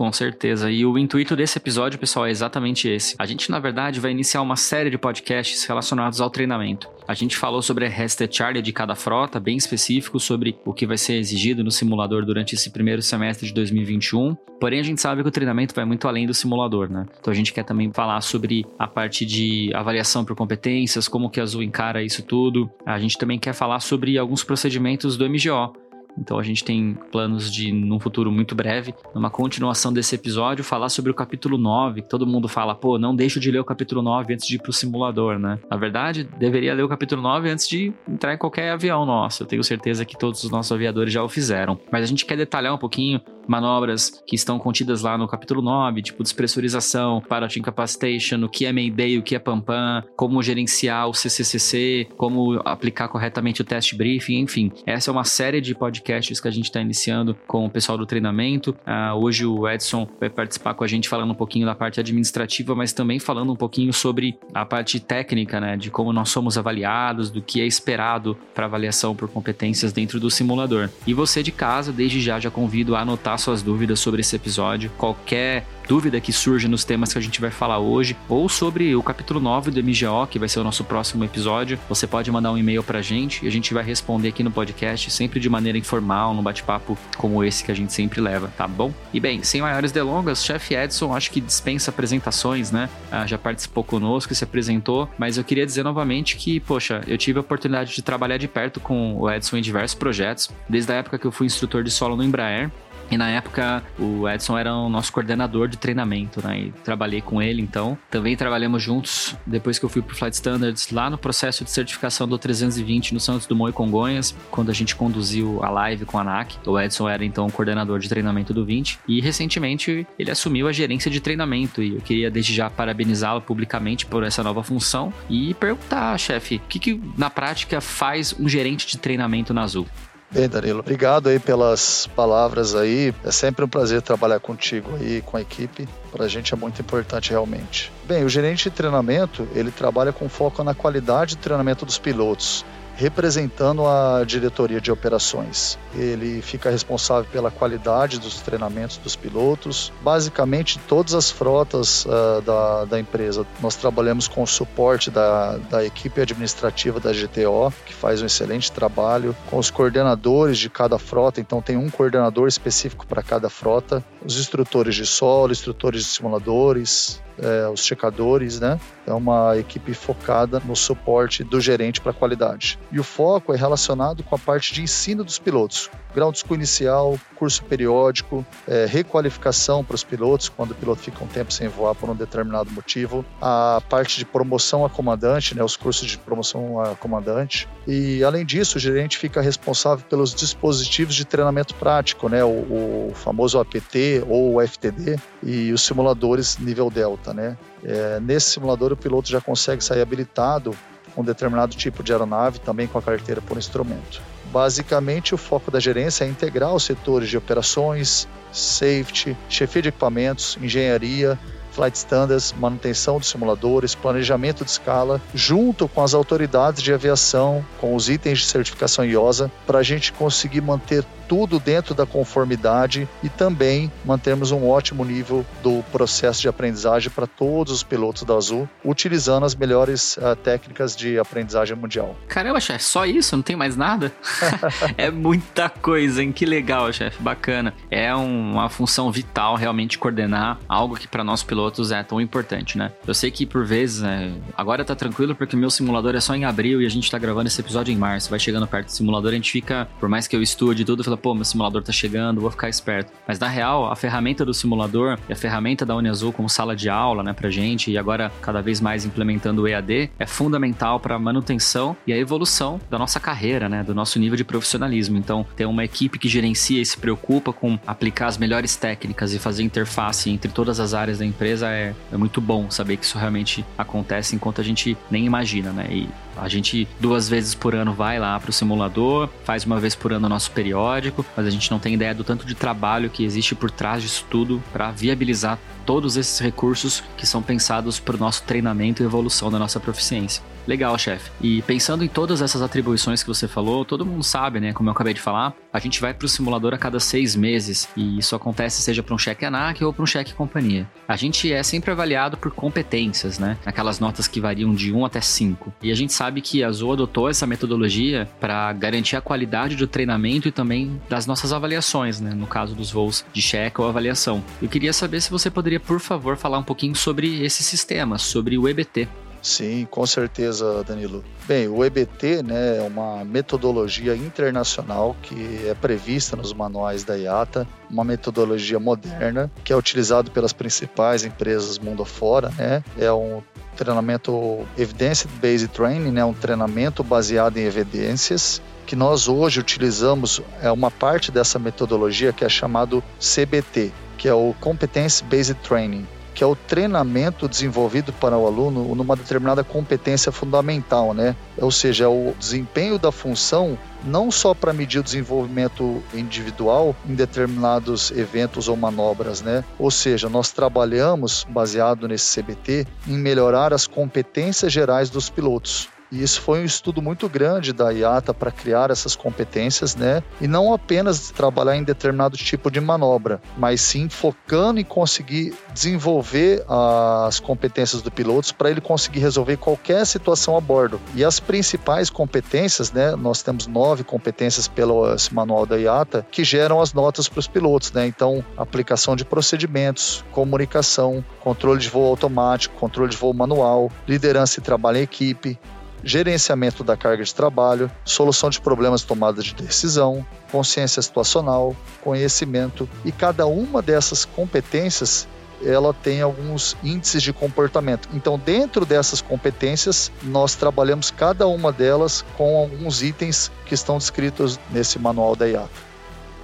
Com 0.05 0.13
certeza. 0.13 0.71
E 0.71 0.85
o 0.85 0.99
intuito 0.99 1.35
desse 1.35 1.57
episódio, 1.57 1.99
pessoal, 1.99 2.27
é 2.27 2.31
exatamente 2.31 2.87
esse. 2.87 3.15
A 3.19 3.25
gente, 3.25 3.51
na 3.51 3.59
verdade, 3.59 4.01
vai 4.01 4.11
iniciar 4.11 4.43
uma 4.43 4.55
série 4.55 4.91
de 4.91 4.99
podcasts 4.99 5.65
relacionados 5.65 6.21
ao 6.21 6.29
treinamento. 6.29 6.91
A 7.09 7.15
gente 7.15 7.39
falou 7.39 7.63
sobre 7.63 7.87
a 7.87 7.89
Rested 7.89 8.35
Charlie 8.35 8.61
de 8.61 8.71
cada 8.71 8.95
frota, 8.95 9.41
bem 9.41 9.57
específico 9.57 10.21
sobre 10.21 10.59
o 10.63 10.75
que 10.75 10.87
vai 10.87 10.99
ser 10.99 11.15
exigido 11.15 11.65
no 11.65 11.71
simulador 11.71 12.27
durante 12.27 12.55
esse 12.55 12.71
primeiro 12.71 13.01
semestre 13.01 13.47
de 13.47 13.55
2021. 13.55 14.37
Porém, 14.61 14.81
a 14.81 14.83
gente 14.83 15.01
sabe 15.01 15.23
que 15.23 15.29
o 15.29 15.33
treinamento 15.33 15.75
vai 15.75 15.85
muito 15.85 16.07
além 16.07 16.27
do 16.27 16.35
simulador, 16.35 16.91
né? 16.91 17.07
Então 17.19 17.31
a 17.31 17.35
gente 17.35 17.53
quer 17.53 17.65
também 17.65 17.93
falar 17.93 18.21
sobre 18.21 18.65
a 18.79 18.87
parte 18.87 19.27
de 19.27 19.71
avaliação 19.75 20.25
por 20.25 20.37
competências, 20.37 21.09
como 21.09 21.29
que 21.29 21.41
a 21.41 21.43
Azul 21.43 21.63
encara 21.63 22.03
isso 22.03 22.23
tudo. 22.23 22.71
A 22.87 22.99
gente 22.99 23.19
também 23.19 23.39
quer 23.39 23.53
falar 23.53 23.81
sobre 23.81 24.17
alguns 24.17 24.45
procedimentos 24.45 25.17
do 25.17 25.29
MGO. 25.29 25.75
Então 26.19 26.39
a 26.39 26.43
gente 26.43 26.65
tem 26.65 26.97
planos 27.11 27.53
de, 27.53 27.73
num 27.73 27.99
futuro 27.99 28.31
muito 28.31 28.55
breve, 28.55 28.95
numa 29.15 29.31
continuação 29.31 29.93
desse 29.93 30.15
episódio, 30.15 30.65
falar 30.65 30.89
sobre 30.89 31.11
o 31.11 31.15
capítulo 31.15 31.59
9, 31.59 32.03
que 32.03 32.09
todo 32.09 32.27
mundo 32.27 32.49
fala, 32.49 32.75
pô, 32.75 32.99
não 32.99 33.15
deixo 33.15 33.41
de 33.41 33.51
ler 33.51 33.61
o 33.61 33.65
capítulo 33.65 34.03
9 34.03 34.35
antes 34.35 34.47
de 34.47 34.57
ir 34.57 34.59
pro 34.59 34.73
simulador, 34.73 35.39
né? 35.39 35.59
Na 35.71 35.77
verdade, 35.77 36.29
deveria 36.39 36.75
ler 36.75 36.83
o 36.83 36.89
capítulo 36.89 37.23
9 37.23 37.51
antes 37.51 37.69
de 37.69 37.93
entrar 38.09 38.35
em 38.35 38.39
qualquer 38.39 38.73
avião 38.73 39.05
nosso. 39.05 39.43
Eu 39.43 39.47
tenho 39.47 39.65
certeza 39.65 40.05
que 40.05 40.17
todos 40.17 40.43
os 40.45 40.51
nossos 40.51 40.71
aviadores 40.73 41.13
já 41.13 41.23
o 41.23 41.29
fizeram. 41.29 41.79
Mas 41.91 42.05
a 42.05 42.07
gente 42.07 42.25
quer 42.25 42.37
detalhar 42.37 42.75
um 42.75 42.79
pouquinho 42.79 43.21
manobras 43.47 44.23
que 44.27 44.37
estão 44.37 44.59
contidas 44.59 45.03
lá 45.03 45.17
no 45.17 45.29
capítulo 45.29 45.63
9, 45.63 46.03
tipo 46.03 46.23
despressurização, 46.23 47.21
pilot 47.21 47.59
incapacitation, 47.59 48.45
o 48.45 48.49
que 48.49 48.67
é 48.67 48.73
Mayday, 48.73 49.19
o 49.19 49.23
que 49.23 49.35
é 49.35 49.39
PAMPAM, 49.39 50.05
como 50.17 50.43
gerenciar 50.43 51.09
o 51.09 51.15
CCCC, 51.15 52.09
como 52.17 52.61
aplicar 52.65 53.09
corretamente 53.09 53.63
o 53.63 53.65
test 53.65 53.95
briefing, 53.95 54.39
enfim. 54.39 54.73
Essa 54.87 55.11
é 55.11 55.13
uma 55.13 55.25
série 55.25 55.61
de 55.61 55.75
podcasts 55.75 56.41
que 56.41 56.49
a 56.49 56.51
gente 56.51 56.67
está 56.67 56.81
iniciando 56.81 57.37
com 57.47 57.67
o 57.67 57.71
pessoal 57.71 57.99
do 57.99 58.07
treinamento. 58.07 58.77
Uh, 58.87 59.17
hoje 59.17 59.47
o 59.47 59.69
Edson 59.69 60.09
vai 60.19 60.31
participar 60.31 60.75
com 60.75 60.85
a 60.85 60.87
gente 60.87 61.09
falando 61.09 61.31
um 61.31 61.35
pouquinho 61.35 61.67
da 61.67 61.75
parte 61.75 62.01
administrativa, 62.01 62.75
mas 62.75 62.93
também 62.93 63.19
falando 63.19 63.53
um 63.53 63.57
pouquinho 63.57 63.93
sobre 63.93 64.39
a 64.53 64.65
parte 64.65 65.01
técnica, 65.01 65.61
né, 65.61 65.77
de 65.77 65.91
como 65.91 66.13
nós 66.13 66.29
somos 66.31 66.57
avaliados, 66.57 67.31
do 67.31 67.43
que 67.43 67.61
é 67.61 67.67
esperado 67.67 68.37
para 68.55 68.67
avaliação 68.67 69.15
por 69.15 69.29
competências 69.29 69.93
dentro 69.93 70.19
do 70.19 70.31
simulador. 70.31 70.89
E 71.07 71.15
você 71.15 71.43
de 71.43 71.53
casa, 71.53 71.93
desde 71.93 72.21
já 72.21 72.39
já 72.41 72.51
convido 72.51 72.97
a 72.97 73.01
anotar 73.01 73.34
suas 73.39 73.63
dúvidas 73.63 74.01
sobre 74.01 74.21
esse 74.21 74.37
episódio, 74.37 74.91
qualquer 74.99 75.67
dúvida 75.89 76.21
que 76.21 76.33
surge 76.33 76.69
nos 76.69 76.85
temas 76.85 77.13
que 77.13 77.19
a 77.19 77.23
gente 77.23 77.41
vai 77.41 77.51
falar 77.51 77.79
hoje, 77.79 78.17
ou 78.29 78.49
sobre 78.49 78.95
o 78.95 79.03
capítulo 79.03 79.41
9 79.41 79.71
do 79.71 79.83
MGO, 79.83 80.27
que 80.29 80.39
vai 80.39 80.49
ser 80.49 80.61
o 80.61 80.65
nosso 80.65 80.85
próximo 80.85 81.25
episódio, 81.25 81.79
você 81.89 82.07
pode 82.07 82.31
mandar 82.31 82.53
um 82.53 82.59
e-mail 82.59 82.83
pra 82.83 83.03
gente 83.03 83.45
e 83.45 83.49
a 83.49 83.51
gente 83.51 83.75
vai 83.75 83.85
responder 83.85 84.29
aqui 84.29 84.43
no 84.43 84.51
podcast, 84.51 85.11
sempre 85.11 85.39
de 85.39 85.49
maneira 85.49 85.77
informal, 85.77 86.35
num 86.35 86.43
bate-papo 86.43 86.97
como 87.17 87.45
esse 87.45 87.65
que 87.65 87.71
a 87.71 87.75
gente 87.75 87.93
sempre 87.93 88.21
leva, 88.21 88.49
tá 88.57 88.67
bom? 88.67 88.93
E 89.13 89.21
bem, 89.21 89.43
sem 89.43 89.61
maiores 89.61 89.93
delongas, 89.93 90.45
chefe 90.45 90.75
Edson 90.75 91.15
acho 91.15 91.31
que 91.31 91.41
dispensa 91.41 91.91
apresentações, 91.91 92.71
né? 92.71 92.89
Ah, 93.11 93.27
já 93.27 93.39
participou 93.39 93.85
conosco 93.85 94.35
se 94.35 94.45
apresentou, 94.45 95.09
mas 95.19 95.37
eu 95.37 95.45
queria 95.45 95.65
dizer 95.65 95.83
novamente 95.83 96.37
que, 96.37 96.61
poxa, 96.61 97.03
eu 97.07 97.17
tive 97.17 97.39
a 97.39 97.41
oportunidade 97.41 97.95
de 97.95 98.03
trabalhar 98.03 98.37
de 98.37 98.49
perto 98.49 98.81
com 98.81 99.17
o 99.17 99.31
Edson 99.31 99.57
em 99.57 99.63
diversos 99.63 99.95
projetos, 99.95 100.51
desde 100.69 100.93
a 100.93 100.97
época 100.97 101.19
que 101.19 101.27
eu 101.27 101.33
fui 101.33 101.47
instrutor 101.47 101.83
de 101.83 101.91
solo 101.91 102.17
no 102.17 102.25
Embraer, 102.25 102.71
e 103.11 103.17
na 103.17 103.29
época 103.29 103.83
o 103.99 104.29
Edson 104.29 104.59
era 104.59 104.75
o 104.75 104.89
nosso 104.89 105.13
coordenador 105.13 105.69
de 105.69 105.77
treinamento, 105.77 106.47
né? 106.47 106.59
E 106.61 106.73
trabalhei 106.85 107.21
com 107.21 107.43
ele 107.43 107.63
então. 107.63 107.97
Também 108.11 108.37
trabalhamos 108.37 108.83
juntos 108.83 109.37
depois 109.47 109.79
que 109.79 109.85
eu 109.85 109.89
fui 109.89 110.03
pro 110.03 110.17
Flight 110.17 110.35
Standards 110.35 110.91
lá 110.91 111.09
no 111.11 111.19
processo 111.19 111.65
de 111.65 111.71
certificação 111.71 112.27
do 112.27 112.39
320 112.39 113.15
no 113.15 113.21
Santos 113.21 113.47
Dumont 113.47 113.71
e 113.71 113.73
Congonhas, 113.73 114.35
quando 114.51 114.71
a 114.71 114.75
gente 114.75 114.97
conduziu 114.97 115.63
a 115.63 115.71
live 115.71 116.05
com 116.05 116.19
a 116.19 116.23
ANAC. 116.23 116.57
O 116.67 116.79
Edson 116.79 117.09
era 117.09 117.25
então 117.25 117.47
o 117.47 117.53
coordenador 117.53 117.99
de 117.99 118.09
treinamento 118.09 118.53
do 118.53 118.65
20 118.65 118.99
e 119.07 119.21
recentemente 119.21 120.07
ele 120.19 120.31
assumiu 120.31 120.69
a 120.69 120.73
gerência 120.73 121.11
de 121.11 121.21
treinamento 121.21 121.83
e 121.83 121.95
eu 121.95 122.01
queria 122.01 122.31
desde 122.31 122.55
já 122.55 122.71
parabenizá-lo 122.71 123.41
publicamente 123.41 124.07
por 124.07 124.23
essa 124.23 124.43
nova 124.43 124.63
função 124.63 125.13
e 125.29 125.55
perguntar, 125.55 126.19
chefe, 126.19 126.57
o 126.57 126.69
que, 126.69 126.79
que 126.79 127.01
na 127.17 127.31
prática 127.31 127.81
faz 127.81 128.35
um 128.39 128.49
gerente 128.49 128.87
de 128.87 128.99
treinamento 128.99 129.53
na 129.53 129.63
Azul? 129.63 129.87
Bem, 130.35 130.49
Danilo, 130.49 130.81
obrigado 130.81 131.29
aí 131.29 131.39
pelas 131.39 132.09
palavras 132.09 132.75
aí. 132.75 133.15
É 133.23 133.31
sempre 133.31 133.65
um 133.65 133.69
prazer 133.69 134.03
trabalhar 134.03 134.41
contigo 134.41 134.97
aí, 134.97 135.23
com 135.25 135.37
a 135.37 135.41
equipe. 135.41 135.89
Para 136.11 136.25
a 136.25 136.29
gente 136.29 136.53
é 136.53 136.57
muito 136.57 136.83
importante 136.83 137.31
realmente. 137.31 137.93
Bem, 138.03 138.25
o 138.25 138.29
gerente 138.29 138.65
de 138.65 138.71
treinamento, 138.71 139.47
ele 139.55 139.71
trabalha 139.71 140.13
com 140.13 140.29
foco 140.29 140.65
na 140.65 140.75
qualidade 140.75 141.37
de 141.37 141.39
treinamento 141.39 141.87
dos 141.87 141.99
pilotos 141.99 142.67
representando 142.97 143.87
a 143.87 144.25
diretoria 144.25 144.81
de 144.81 144.91
operações. 144.91 145.79
Ele 145.95 146.41
fica 146.43 146.71
responsável 146.71 147.29
pela 147.31 147.51
qualidade 147.51 148.19
dos 148.19 148.41
treinamentos 148.41 148.97
dos 148.99 149.17
pilotos. 149.17 149.93
Basicamente, 150.03 150.79
todas 150.79 151.15
as 151.15 151.31
frotas 151.31 152.05
uh, 152.05 152.41
da, 152.43 152.85
da 152.85 153.01
empresa, 153.01 153.47
nós 153.61 153.77
trabalhamos 153.77 154.29
com 154.29 154.43
o 154.43 154.47
suporte 154.47 155.11
da, 155.11 155.57
da 155.57 155.85
equipe 155.85 156.21
administrativa 156.21 157.01
da 157.01 157.13
GTO, 157.13 157.73
que 157.85 157.95
faz 157.95 158.23
um 158.23 158.27
excelente 158.27 158.71
trabalho, 158.71 159.35
com 159.51 159.59
os 159.59 159.71
coordenadores 159.71 160.59
de 160.59 160.71
cada 160.71 160.99
frota, 160.99 161.41
então 161.41 161.61
tem 161.61 161.77
um 161.77 161.91
coordenador 161.91 162.49
específico 162.49 163.07
para 163.07 163.23
cada 163.23 163.49
frota, 163.49 164.05
os 164.25 164.39
instrutores 164.39 164.95
de 164.95 165.07
solo, 165.07 165.53
instrutores 165.53 166.03
de 166.03 166.09
simuladores, 166.09 167.23
é, 167.39 167.69
os 167.69 167.85
checadores, 167.85 168.61
né? 168.61 168.79
É 169.07 169.13
uma 169.13 169.57
equipe 169.57 169.93
focada 169.95 170.61
no 170.65 170.75
suporte 170.75 171.45
do 171.45 171.61
gerente 171.61 172.01
para 172.01 172.11
a 172.11 172.15
qualidade. 172.15 172.79
E 172.91 172.99
o 172.99 173.05
foco 173.05 173.53
é 173.53 173.57
relacionado 173.57 174.23
com 174.23 174.35
a 174.35 174.39
parte 174.39 174.73
de 174.73 174.83
ensino 174.83 175.25
dos 175.25 175.39
pilotos, 175.39 175.91
grau 176.15 176.31
de 176.31 176.39
school 176.39 176.57
inicial, 176.57 177.19
curso 177.35 177.65
periódico, 177.65 178.47
é, 178.67 178.87
requalificação 178.87 179.85
para 179.85 179.95
os 179.95 180.05
pilotos 180.05 180.49
quando 180.49 180.71
o 180.71 180.75
piloto 180.75 181.03
fica 181.03 181.23
um 181.23 181.27
tempo 181.27 181.53
sem 181.53 181.69
voar 181.69 181.95
por 181.95 182.09
um 182.09 182.15
determinado 182.15 182.71
motivo, 182.71 183.25
a 183.41 183.83
parte 183.89 184.19
de 184.19 184.25
promoção 184.25 184.85
a 184.85 184.91
comandante, 184.91 185.55
né, 185.55 185.63
os 185.63 185.77
cursos 185.77 186.09
de 186.09 186.17
promoção 186.17 186.81
a 186.81 186.95
comandante. 186.95 187.69
E 187.87 188.23
além 188.25 188.47
disso, 188.47 188.79
o 188.79 188.81
gerente 188.81 189.19
fica 189.19 189.41
responsável 189.41 190.05
pelos 190.09 190.35
dispositivos 190.35 191.15
de 191.15 191.25
treinamento 191.25 191.75
prático, 191.75 192.29
né, 192.29 192.45
o, 192.45 192.49
o 192.49 193.13
famoso 193.15 193.59
APT 193.59 194.25
ou 194.29 194.57
o 194.57 194.67
FTD 194.67 195.19
e 195.43 195.73
os 195.73 195.83
simuladores 195.83 196.57
nível 196.59 196.91
Delta, 196.91 197.24
né. 197.33 197.57
É, 197.83 198.21
nesse 198.21 198.51
simulador 198.51 198.93
o 198.93 198.97
piloto 198.97 199.29
já 199.29 199.41
consegue 199.41 199.83
sair 199.83 200.03
habilitado 200.03 200.77
com 201.15 201.23
um 201.23 201.25
determinado 201.25 201.77
tipo 201.77 202.03
de 202.03 202.13
aeronave, 202.13 202.59
também 202.59 202.87
com 202.87 202.99
a 202.99 203.03
carteira 203.03 203.41
por 203.41 203.57
instrumento. 203.57 204.21
Basicamente, 204.53 205.35
o 205.35 205.39
foco 205.39 205.71
da 205.71 205.81
gerência 205.81 206.25
é 206.25 206.29
integrar 206.29 206.75
os 206.75 206.85
setores 206.85 207.29
de 207.29 207.37
operações, 207.37 208.29
safety, 208.53 209.37
chefia 209.49 209.83
de 209.83 209.89
equipamentos, 209.89 210.59
engenharia, 210.61 211.39
flight 211.75 211.97
standards, 211.97 212.55
manutenção 212.59 213.19
dos 213.19 213.29
simuladores, 213.29 213.95
planejamento 213.95 214.65
de 214.65 214.71
escala, 214.71 215.21
junto 215.35 215.89
com 215.89 216.03
as 216.03 216.15
autoridades 216.15 216.83
de 216.83 216.93
aviação, 216.93 217.65
com 217.81 217.97
os 217.97 218.09
itens 218.09 218.39
de 218.39 218.47
certificação 218.47 219.05
IOSA, 219.05 219.51
para 219.67 219.81
a 219.81 219.83
gente 219.83 220.13
conseguir 220.13 220.61
manter 220.61 221.05
tudo 221.29 221.59
dentro 221.59 221.95
da 221.95 222.07
conformidade 222.07 223.09
e 223.23 223.29
também 223.29 223.91
mantermos 224.05 224.51
um 224.51 224.69
ótimo 224.69 225.05
nível 225.05 225.45
do 225.63 225.83
processo 225.91 226.41
de 226.41 226.49
aprendizagem 226.49 227.11
para 227.11 227.27
todos 227.27 227.73
os 227.73 227.83
pilotos 227.83 228.23
da 228.23 228.35
Azul, 228.35 228.69
utilizando 228.85 229.45
as 229.45 229.55
melhores 229.55 230.17
uh, 230.17 230.37
técnicas 230.37 230.97
de 230.97 231.19
aprendizagem 231.19 231.77
mundial. 231.77 232.17
Caramba, 232.29 232.61
chefe, 232.61 232.85
só 232.85 233.07
isso? 233.07 233.37
Não 233.37 233.43
tem 233.43 233.57
mais 233.57 233.77
nada? 233.77 234.13
é 234.97 235.11
muita 235.11 235.69
coisa, 235.69 236.23
hein? 236.23 236.33
Que 236.33 236.45
legal, 236.45 236.93
chefe, 236.93 237.23
bacana. 237.23 237.75
É 237.91 238.15
um, 238.15 238.53
uma 238.53 238.69
função 238.69 239.11
vital 239.11 239.57
realmente 239.57 239.99
coordenar 239.99 240.59
algo 240.69 240.97
que 240.97 241.09
para 241.09 241.25
nós 241.25 241.43
pilotos 241.43 241.91
é 241.91 242.03
tão 242.03 242.21
importante, 242.21 242.77
né? 242.77 242.93
Eu 243.07 243.15
sei 243.15 243.31
que 243.31 243.47
por 243.47 243.65
vezes, 243.65 244.03
né, 244.03 244.35
agora 244.57 244.85
tá 244.85 244.95
tranquilo 244.95 245.35
porque 245.35 245.57
meu 245.57 245.71
simulador 245.71 246.15
é 246.15 246.21
só 246.21 246.35
em 246.35 246.45
abril 246.45 246.83
e 246.83 246.87
a 246.87 246.89
gente 246.89 247.11
tá 247.11 247.19
gravando 247.19 247.49
esse 247.49 247.61
episódio 247.61 247.93
em 247.93 247.97
março. 247.97 248.31
Vai 248.31 248.39
chegando 248.39 248.67
perto 248.67 248.87
do 248.87 248.93
simulador, 248.93 249.33
a 249.33 249.35
gente 249.35 249.51
fica, 249.51 249.89
por 249.99 250.09
mais 250.09 250.27
que 250.27 250.35
eu 250.35 250.43
estude 250.43 250.85
tudo, 250.85 251.05
fala, 251.15 251.17
pô, 251.17 251.35
meu 251.35 251.45
simulador 251.45 251.83
tá 251.83 251.93
chegando, 251.93 252.41
vou 252.41 252.51
ficar 252.51 252.69
esperto. 252.69 253.13
Mas 253.27 253.39
na 253.39 253.49
real, 253.49 253.91
a 253.91 253.97
ferramenta 253.97 254.45
do 254.45 254.53
simulador 254.53 255.19
e 255.29 255.33
a 255.33 255.37
ferramenta 255.37 255.87
da 255.87 255.95
Uniazul 255.97 256.33
como 256.33 256.49
sala 256.49 256.75
de 256.75 256.89
aula, 256.89 257.23
né, 257.23 257.33
pra 257.33 257.51
gente, 257.51 257.91
e 257.91 257.99
agora 257.99 258.33
cada 258.43 258.61
vez 258.61 258.81
mais 258.81 259.05
implementando 259.05 259.63
o 259.63 259.69
EAD, 259.69 260.11
é 260.19 260.27
fundamental 260.27 261.01
para 261.01 261.19
manutenção 261.19 261.97
e 262.07 262.13
a 262.13 262.17
evolução 262.17 262.81
da 262.91 262.99
nossa 262.99 263.21
carreira, 263.21 263.69
né, 263.69 263.83
do 263.83 263.95
nosso 263.95 264.19
nível 264.19 264.37
de 264.37 264.45
profissionalismo. 264.45 265.17
Então, 265.17 265.47
ter 265.57 265.67
uma 265.67 265.85
equipe 265.85 266.19
que 266.19 266.29
gerencia 266.29 266.81
e 266.81 266.87
se 266.87 266.99
preocupa 266.99 267.53
com 267.53 267.79
aplicar 267.87 268.27
as 268.27 268.39
melhores 268.39 268.77
técnicas 268.77 269.33
e 269.33 269.39
fazer 269.39 269.63
interface 269.63 270.31
entre 270.31 270.51
todas 270.51 270.81
as 270.81 270.95
áreas 270.95 271.19
da 271.19 271.25
empresa 271.25 271.69
é, 271.69 271.95
é 272.13 272.17
muito 272.17 272.41
bom 272.41 272.71
saber 272.71 272.97
que 272.97 273.05
isso 273.05 273.19
realmente 273.19 273.65
acontece 273.77 274.35
enquanto 274.35 274.61
a 274.61 274.65
gente 274.65 274.97
nem 275.11 275.25
imagina, 275.25 275.73
né? 275.73 275.87
E 275.91 276.09
a 276.37 276.49
gente 276.49 276.89
duas 277.01 277.29
vezes 277.29 277.55
por 277.55 277.75
ano 277.75 277.93
vai 277.93 278.19
lá 278.19 278.39
para 278.39 278.51
o 278.51 278.53
simulador, 278.53 279.29
faz 279.45 279.65
uma 279.65 279.79
vez 279.79 279.95
por 279.95 280.13
ano 280.13 280.27
o 280.27 280.29
nosso 280.29 280.51
periódico, 280.51 281.04
mas 281.37 281.47
a 281.47 281.51
gente 281.51 281.71
não 281.71 281.79
tem 281.79 281.95
ideia 281.95 282.15
do 282.15 282.25
tanto 282.25 282.47
de 282.47 282.55
trabalho 282.55 283.11
que 283.11 283.25
existe 283.25 283.55
por 283.55 283.71
trás 283.71 284.03
disso 284.03 284.25
tudo 284.31 284.63
para 284.73 284.91
viabilizar 284.91 285.59
todos 285.85 286.17
esses 286.17 286.39
recursos 286.39 287.03
que 287.17 287.27
são 287.27 287.43
pensados 287.43 287.99
para 287.99 288.17
o 288.17 288.19
nosso 288.19 288.43
treinamento 288.45 289.03
e 289.03 289.07
evolução 289.07 289.51
da 289.51 289.59
nossa 289.59 289.81
proficiência. 289.81 290.43
Legal, 290.67 290.97
chefe. 290.99 291.31
E 291.41 291.63
pensando 291.63 292.05
em 292.05 292.09
todas 292.09 292.41
essas 292.41 292.63
atribuições 292.63 293.23
que 293.23 293.29
você 293.29 293.47
falou, 293.47 293.85
todo 293.85 294.07
mundo 294.07 294.25
sabe, 294.25 294.61
né? 294.61 294.73
Como 294.73 294.89
eu 294.89 294.93
acabei 294.93 295.15
de 295.15 295.21
falar, 295.21 295.55
a 295.73 295.79
gente 295.79 296.01
vai 296.01 296.15
para 296.15 296.27
o 296.27 296.29
simulador 296.29 296.73
a 296.75 296.79
cada 296.79 296.99
seis 296.99 297.37
meses 297.37 297.89
e 297.97 298.19
isso 298.19 298.35
acontece 298.35 298.83
seja 298.83 299.03
para 299.03 299.15
um 299.15 299.19
cheque 299.19 299.45
ANAC 299.45 299.83
ou 299.85 299.93
para 299.93 300.03
um 300.03 300.07
cheque 300.07 300.33
companhia. 300.35 300.89
A 301.07 301.17
gente 301.17 301.53
é 301.53 301.63
sempre 301.63 301.91
avaliado 301.91 302.37
por 302.37 302.51
competências, 302.51 303.39
né? 303.39 303.59
Aquelas 303.65 304.01
notas 304.01 304.27
que 304.27 304.41
variam 304.41 304.75
de 304.75 304.93
1 304.93 305.05
até 305.05 305.21
5. 305.21 305.73
E 305.83 305.93
a 305.93 305.95
gente 305.95 306.13
sabe 306.13 306.41
que 306.41 306.65
a 306.65 306.71
Zoa 306.73 306.95
adotou 306.95 307.29
essa 307.29 307.47
metodologia 307.47 308.29
para 308.41 308.73
garantir 308.73 309.17
a 309.17 309.21
qualidade 309.21 309.77
do 309.77 309.87
treinamento 309.87 310.49
e 310.49 310.53
também 310.53 311.01
das 311.09 311.27
nossas 311.27 311.53
avaliações, 311.53 312.21
né? 312.21 312.33
No 312.35 312.47
caso 312.47 312.75
dos 312.75 312.91
voos 312.91 313.25
de 313.33 313.43
cheque 313.43 313.81
ou 313.81 313.89
avaliação. 313.89 314.43
Eu 314.63 314.69
queria 314.69 314.93
saber 314.93 315.21
se 315.21 315.31
você 315.31 315.51
poderia, 315.51 315.81
por 315.81 316.01
favor, 316.01 316.37
falar 316.37 316.59
um 316.59 316.63
pouquinho 316.63 316.95
sobre 316.95 317.45
esse 317.45 317.63
sistema, 317.63 318.19
sobre 318.19 318.57
o 318.57 318.69
EBT. 318.69 319.09
Sim, 319.45 319.87
com 319.91 320.07
certeza, 320.07 320.83
Danilo. 320.85 321.23
Bem, 321.47 321.69
o 321.69 321.85
EBT 321.85 322.43
né, 322.43 322.79
é 322.79 322.81
uma 322.81 323.23
metodologia 323.27 324.17
internacional 324.17 325.15
que 325.21 325.69
é 325.69 325.75
prevista 325.75 326.35
nos 326.35 326.55
manuais 326.55 327.05
da 327.05 327.15
IATA, 327.15 327.69
uma 327.91 328.03
metodologia 328.03 328.81
moderna 328.81 329.53
que 329.63 329.71
é 329.71 329.77
utilizado 329.77 330.31
pelas 330.31 330.55
principais 330.55 331.27
empresas 331.27 331.79
mundo 331.79 332.03
afora. 332.03 332.51
Né? 332.57 332.83
É 332.99 333.13
um 333.13 333.43
treinamento 333.77 334.67
Evidence-Based 334.79 335.69
Training, 335.69 336.11
né, 336.11 336.25
um 336.25 336.33
treinamento 336.33 337.05
baseado 337.05 337.59
em 337.59 337.65
evidências 337.65 338.63
que 338.87 338.97
nós 338.97 339.29
hoje 339.29 339.61
utilizamos 339.61 340.41
é 340.63 340.71
uma 340.71 340.91
parte 340.91 341.31
dessa 341.31 341.59
metodologia 341.59 342.33
que 342.33 342.45
é 342.47 342.49
chamado 342.49 343.05
CBT, 343.19 343.93
que 344.17 344.27
é 344.27 344.33
o 344.33 344.55
Competence 344.59 345.23
Based 345.23 345.55
Training 345.63 346.07
que 346.35 346.43
é 346.43 346.47
o 346.47 346.57
treinamento 346.57 347.49
desenvolvido 347.49 348.13
para 348.13 348.37
o 348.37 348.47
aluno 348.47 348.95
numa 348.95 349.15
determinada 349.15 349.63
competência 349.63 350.33
fundamental, 350.33 351.15
né? 351.15 351.37
Ou 351.57 351.71
seja, 351.71 352.05
é 352.05 352.09
o 352.09 352.35
desempenho 352.39 352.99
da 352.99 353.13
função 353.13 353.79
não 354.05 354.31
só 354.31 354.53
para 354.53 354.73
medir 354.73 354.99
o 354.99 355.03
desenvolvimento 355.03 356.03
individual 356.13 356.95
em 357.09 357.15
determinados 357.15 358.11
eventos 358.11 358.69
ou 358.69 358.77
manobras, 358.77 359.41
né? 359.41 359.65
Ou 359.79 359.91
seja, 359.91 360.29
nós 360.29 360.51
trabalhamos 360.51 361.47
baseado 361.49 362.07
nesse 362.09 362.43
CBT 362.43 362.87
em 363.07 363.17
melhorar 363.17 363.73
as 363.73 363.87
competências 363.87 364.73
gerais 364.73 365.09
dos 365.09 365.31
pilotos. 365.31 365.94
E 366.15 366.23
isso 366.23 366.41
foi 366.41 366.61
um 366.61 366.65
estudo 366.65 367.03
muito 367.03 367.29
grande 367.29 367.73
da 367.73 367.91
IATA 367.91 368.33
para 368.33 368.53
criar 368.53 368.89
essas 368.89 369.17
competências, 369.17 369.97
né? 369.97 370.23
E 370.41 370.47
não 370.47 370.73
apenas 370.73 371.33
trabalhar 371.33 371.77
em 371.77 371.83
determinado 371.83 372.37
tipo 372.37 372.71
de 372.71 372.81
manobra, 372.81 373.43
mas 373.59 373.81
sim 373.81 374.09
focando 374.09 374.79
em 374.79 374.85
conseguir 374.85 375.53
desenvolver 375.73 376.65
as 376.69 377.41
competências 377.41 378.01
do 378.01 378.13
piloto 378.13 378.55
para 378.55 378.71
ele 378.71 378.81
conseguir 378.81 379.19
resolver 379.19 379.57
qualquer 379.57 380.07
situação 380.07 380.57
a 380.57 380.61
bordo. 380.61 381.01
E 381.17 381.25
as 381.25 381.41
principais 381.41 382.11
competências, 382.11 382.93
né? 382.93 383.17
Nós 383.17 383.43
temos 383.43 383.67
nove 383.67 384.05
competências 384.05 384.69
pelo 384.69 385.13
esse 385.13 385.35
manual 385.35 385.67
da 385.67 385.77
IATA 385.77 386.25
que 386.31 386.45
geram 386.45 386.81
as 386.81 386.93
notas 386.93 387.29
para 387.29 387.41
os 387.41 387.49
pilotos, 387.49 387.91
né? 387.91 388.07
Então, 388.07 388.45
aplicação 388.57 389.17
de 389.17 389.25
procedimentos, 389.25 390.25
comunicação, 390.31 391.25
controle 391.41 391.81
de 391.81 391.89
voo 391.89 392.07
automático, 392.07 392.77
controle 392.77 393.11
de 393.11 393.17
voo 393.17 393.35
manual, 393.35 393.91
liderança 394.07 394.61
e 394.61 394.63
trabalho 394.63 394.99
em 394.99 395.03
equipe, 395.03 395.59
gerenciamento 396.05 396.85
da 396.85 396.97
carga 396.97 397.25
de 397.25 397.35
trabalho, 397.35 397.91
solução 398.05 398.51
de 398.51 398.61
problemas 398.61 399.03
tomada 399.03 399.43
de 399.43 399.55
decisão, 399.55 400.25
consciência 400.53 401.01
situacional, 401.01 401.75
conhecimento 402.03 402.89
e 403.05 403.11
cada 403.11 403.47
uma 403.47 403.81
dessas 403.81 404.25
competências 404.25 405.27
ela 405.63 405.95
tem 405.95 406.21
alguns 406.21 406.77
índices 406.83 407.23
de 407.23 407.33
comportamento. 407.33 408.09
Então, 408.13 408.39
dentro 408.39 408.85
dessas 408.85 409.23
competências, 409.23 410.13
nós 410.23 410.55
trabalhamos 410.55 411.11
cada 411.11 411.47
uma 411.47 411.73
delas 411.73 412.25
com 412.37 412.57
alguns 412.57 413.03
itens 413.03 413.51
que 413.65 413.75
estão 413.75 413.97
descritos 413.97 414.59
nesse 414.71 414.99
manual 414.99 415.35
da 415.35 415.47
IATA. 415.47 415.94